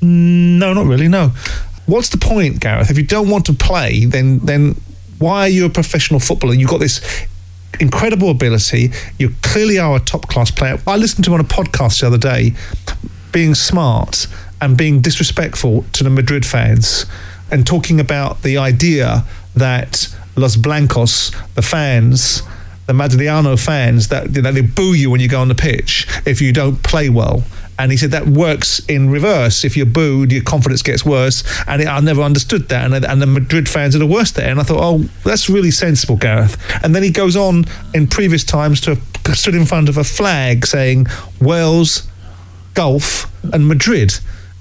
Mm, 0.01 0.59
no, 0.59 0.73
not 0.73 0.85
really, 0.85 1.07
no. 1.07 1.31
What's 1.85 2.09
the 2.09 2.17
point, 2.17 2.59
Gareth? 2.59 2.91
If 2.91 2.97
you 2.97 3.05
don't 3.05 3.29
want 3.29 3.45
to 3.45 3.53
play, 3.53 4.05
then 4.05 4.39
then 4.39 4.75
why 5.17 5.41
are 5.41 5.49
you 5.49 5.65
a 5.65 5.69
professional 5.69 6.19
footballer? 6.19 6.55
You've 6.55 6.69
got 6.69 6.81
this 6.81 6.99
incredible 7.79 8.29
ability. 8.29 8.91
You 9.17 9.33
clearly 9.41 9.79
are 9.79 9.95
a 9.95 9.99
top 10.01 10.27
class 10.27 10.51
player. 10.51 10.77
I 10.85 10.97
listened 10.97 11.23
to 11.23 11.31
him 11.31 11.35
on 11.35 11.39
a 11.39 11.45
podcast 11.45 12.01
the 12.01 12.07
other 12.07 12.17
day, 12.17 12.53
being 13.31 13.55
smart 13.55 14.27
and 14.63 14.77
being 14.77 15.01
disrespectful 15.01 15.83
to 15.91 16.03
the 16.03 16.09
Madrid 16.09 16.45
fans 16.45 17.05
and 17.51 17.67
talking 17.67 17.99
about 17.99 18.41
the 18.41 18.57
idea 18.57 19.25
that 19.55 20.07
Los 20.37 20.55
Blancos, 20.55 21.31
the 21.55 21.61
fans, 21.61 22.41
the 22.85 22.93
Madrileño 22.93 23.63
fans, 23.63 24.07
that, 24.07 24.33
that 24.33 24.53
they 24.53 24.61
boo 24.61 24.93
you 24.93 25.11
when 25.11 25.19
you 25.19 25.27
go 25.27 25.41
on 25.41 25.49
the 25.49 25.55
pitch 25.55 26.07
if 26.25 26.41
you 26.41 26.53
don't 26.53 26.81
play 26.81 27.09
well. 27.09 27.43
And 27.77 27.91
he 27.91 27.97
said 27.97 28.11
that 28.11 28.27
works 28.27 28.79
in 28.87 29.09
reverse. 29.09 29.65
If 29.65 29.75
you're 29.75 29.85
booed, 29.85 30.31
your 30.31 30.43
confidence 30.43 30.81
gets 30.81 31.03
worse. 31.03 31.43
And 31.67 31.81
it, 31.81 31.87
I 31.87 31.99
never 31.99 32.21
understood 32.21 32.69
that. 32.69 32.85
And, 32.85 33.03
and 33.03 33.21
the 33.21 33.25
Madrid 33.25 33.67
fans 33.67 33.95
are 33.95 33.99
the 33.99 34.07
worst 34.07 34.35
there. 34.35 34.49
And 34.49 34.59
I 34.59 34.63
thought, 34.63 34.79
oh, 34.79 34.99
that's 35.25 35.49
really 35.49 35.71
sensible, 35.71 36.15
Gareth. 36.15 36.55
And 36.83 36.95
then 36.95 37.03
he 37.03 37.09
goes 37.09 37.35
on 37.35 37.65
in 37.93 38.07
previous 38.07 38.43
times 38.43 38.79
to 38.81 38.95
have 39.25 39.37
stood 39.37 39.55
in 39.55 39.65
front 39.65 39.89
of 39.89 39.97
a 39.97 40.03
flag 40.03 40.65
saying 40.67 41.07
Wales, 41.41 42.07
Gulf, 42.75 43.29
and 43.51 43.67
Madrid. 43.67 44.13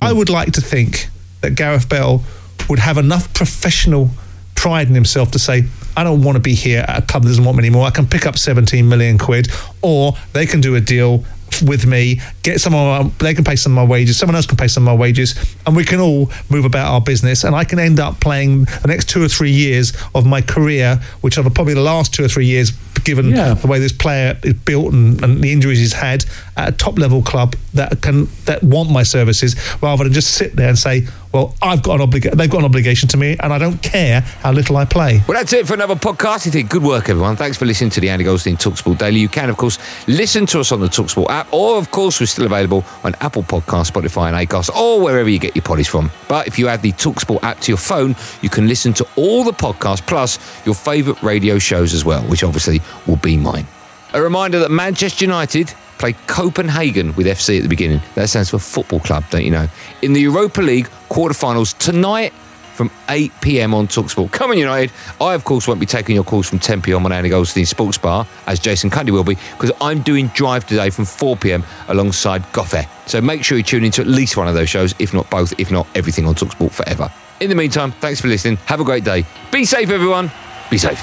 I 0.03 0.13
would 0.13 0.29
like 0.29 0.53
to 0.53 0.61
think 0.61 1.09
that 1.41 1.55
Gareth 1.55 1.89
Bale 1.89 2.23
would 2.69 2.79
have 2.79 2.99
enough 2.99 3.33
professional 3.35 4.11
pride 4.55 4.89
in 4.89 4.95
himself 4.95 5.33
to 5.33 5.39
say, 5.39 5.65
I 5.97 6.05
don't 6.05 6.23
want 6.23 6.37
to 6.37 6.41
be 6.41 6.55
here 6.55 6.85
at 6.87 7.03
a 7.03 7.07
club 7.07 7.25
that 7.25 7.29
doesn't 7.29 7.45
want 7.45 7.59
me 7.59 7.65
anymore. 7.65 7.87
I 7.87 7.91
can 7.91 8.07
pick 8.07 8.27
up 8.27 8.39
17 8.39 8.89
million 8.89 9.19
quid, 9.19 9.49
or 9.83 10.15
they 10.33 10.47
can 10.47 10.61
do 10.61 10.77
a 10.77 10.81
deal 10.81 11.25
with 11.63 11.87
me, 11.87 12.21
get 12.43 12.61
some 12.61 12.75
of 12.75 13.05
my, 13.05 13.11
they 13.19 13.35
can 13.35 13.45
pay 13.45 13.57
some 13.57 13.73
of 13.73 13.77
my 13.77 13.91
wages, 13.91 14.17
someone 14.17 14.37
else 14.37 14.47
can 14.47 14.57
pay 14.57 14.69
some 14.69 14.87
of 14.87 14.95
my 14.95 15.01
wages, 15.01 15.35
and 15.67 15.77
we 15.77 15.85
can 15.85 16.01
all 16.01 16.31
move 16.51 16.65
about 16.65 16.93
our 16.93 17.01
business. 17.01 17.45
And 17.45 17.55
I 17.55 17.65
can 17.65 17.79
end 17.79 18.01
up 18.01 18.21
playing 18.21 18.65
the 18.65 18.89
next 18.89 19.09
two 19.09 19.23
or 19.23 19.29
three 19.29 19.51
years 19.51 19.93
of 20.15 20.27
my 20.27 20.41
career, 20.41 21.01
which 21.21 21.39
are 21.39 21.49
probably 21.51 21.75
the 21.75 21.81
last 21.81 22.15
two 22.15 22.25
or 22.25 22.29
three 22.29 22.47
years, 22.47 22.73
given 23.05 23.31
yeah. 23.31 23.55
the 23.55 23.67
way 23.67 23.79
this 23.79 23.93
player 23.93 24.39
is 24.43 24.55
built 24.55 24.93
and, 24.93 25.23
and, 25.25 25.43
the 25.43 25.53
injuries 25.53 25.79
he's 25.79 25.93
had 25.93 26.25
at 26.57 26.69
a 26.69 26.73
top 26.73 26.99
level 26.99 27.21
club 27.23 27.57
that 27.75 28.01
can 28.01 28.29
that 28.45 28.63
want 28.63 28.91
my 28.91 29.03
services, 29.03 29.57
rather 29.83 30.05
than 30.05 30.13
just 30.13 30.35
sit 30.35 30.55
there 30.55 30.69
and 30.69 30.79
say, 30.79 31.07
well, 31.33 31.55
I've 31.63 31.83
got 31.83 31.97
an 31.97 32.03
obligation. 32.03 32.37
They've 32.37 32.51
got 32.51 32.59
an 32.59 32.65
obligation 32.67 33.09
to 33.11 33.17
me, 33.17 33.37
and 33.41 33.53
I 33.53 33.59
don't 33.59 33.81
care 33.83 34.21
how 34.21 34.53
little 34.53 34.77
I 34.77 34.85
play. 34.85 35.23
Well, 35.27 35.39
that's 35.39 35.53
it 35.53 35.67
for 35.67 35.75
another 35.75 35.95
podcast. 35.95 36.47
You 36.47 36.53
think 36.53 36.69
good 36.69 36.83
work, 36.83 37.09
everyone. 37.09 37.37
Thanks 37.37 37.57
for 37.57 37.65
listening 37.65 37.91
to 37.91 38.01
the 38.01 38.11
Andy 38.11 38.25
Goldstein 38.25 38.57
Talksport 38.57 38.99
Daily. 38.99 39.21
You 39.21 39.29
can, 39.29 39.49
of 39.49 39.57
course, 39.57 39.79
listen 40.07 40.47
to 40.47 40.61
us 40.61 40.73
on 40.73 40.81
the 40.81 40.89
Talksport 40.89 41.31
app, 41.31 41.53
or 41.53 41.79
of 41.79 41.91
course, 41.91 42.21
we're 42.21 42.27
still 42.27 42.47
available 42.47 42.85
on 43.05 43.15
Apple 43.21 43.43
Podcast, 43.43 43.91
Spotify, 43.91 44.33
and 44.33 44.49
Acast, 44.49 44.75
or 44.77 45.01
wherever 45.01 45.29
you 45.29 45.39
get 45.39 45.57
your 45.57 45.63
poddies 45.63 45.89
from. 45.89 46.11
But 46.29 46.47
if 46.47 46.59
you 46.59 46.69
add 46.69 46.83
the 46.83 46.93
Talksport 46.93 47.43
app 47.43 47.61
to 47.61 47.71
your 47.71 47.79
phone, 47.79 48.15
you 48.43 48.51
can 48.51 48.69
listen 48.69 48.93
to 48.95 49.07
all 49.17 49.45
the 49.45 49.53
podcasts 49.53 50.07
plus 50.07 50.39
your 50.67 50.75
favourite 50.75 51.23
radio 51.23 51.59
shows 51.59 51.95
as 51.95 52.05
well, 52.05 52.23
which 52.25 52.45
obviously 52.45 52.81
will 53.07 53.17
be 53.17 53.37
mine. 53.37 53.67
A 54.15 54.21
reminder 54.21 54.59
that 54.59 54.71
Manchester 54.71 55.25
United 55.25 55.73
play 55.99 56.13
Copenhagen 56.27 57.15
with 57.15 57.27
FC 57.27 57.57
at 57.57 57.63
the 57.63 57.69
beginning. 57.69 58.03
That 58.15 58.29
stands 58.29 58.51
for 58.51 58.59
football 58.59 59.01
club, 59.01 59.25
don't 59.31 59.45
you 59.45 59.51
know? 59.51 59.69
In 60.03 60.13
the 60.13 60.21
Europa 60.21 60.61
League 60.61 60.89
quarterfinals 61.09 61.79
tonight 61.79 62.33
from 62.75 62.91
8 63.09 63.33
pm 63.41 63.73
on 63.73 63.87
Talksport. 63.87 64.33
Come 64.33 64.51
on, 64.51 64.59
United. 64.59 64.93
I, 65.21 65.35
of 65.35 65.45
course, 65.45 65.69
won't 65.69 65.81
be 65.81 65.87
taking 65.87 66.15
your 66.15 66.25
calls 66.25 66.49
from 66.49 66.59
10 66.59 66.83
pm 66.83 67.07
on 67.07 67.13
Andy 67.13 67.29
Goldstein 67.29 67.65
Sports 67.65 67.99
Bar, 67.99 68.27
as 68.47 68.59
Jason 68.59 68.91
Cundy 68.91 69.11
will 69.11 69.25
be, 69.25 69.37
because 69.53 69.73
I'm 69.81 70.03
doing 70.03 70.27
Drive 70.29 70.67
today 70.67 70.91
from 70.91 71.05
4 71.05 71.37
pm 71.37 71.65
alongside 71.89 72.43
Goffe. 72.53 72.87
So 73.07 73.21
make 73.21 73.45
sure 73.45 73.57
you 73.57 73.65
tune 73.65 73.85
into 73.85 74.01
at 74.01 74.07
least 74.07 74.37
one 74.37 74.49
of 74.49 74.55
those 74.55 74.69
shows, 74.69 74.95
if 74.99 75.15
not 75.15 75.31
both, 75.31 75.59
if 75.59 75.71
not 75.71 75.87
everything 75.95 76.27
on 76.27 76.35
Talksport 76.35 76.73
forever. 76.73 77.11
In 77.41 77.49
the 77.49 77.57
meantime, 77.57 77.93
thanks 77.93 78.21
for 78.21 78.29
listening. 78.29 78.57
Have 78.67 78.81
a 78.81 78.85
great 78.85 79.05
day. 79.05 79.25
Be 79.51 79.65
safe, 79.65 79.91
everyone. 79.91 80.31
Be 80.71 80.79
safe. 80.79 81.03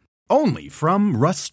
Only 0.31 0.69
from 0.69 1.17
Rust 1.17 1.43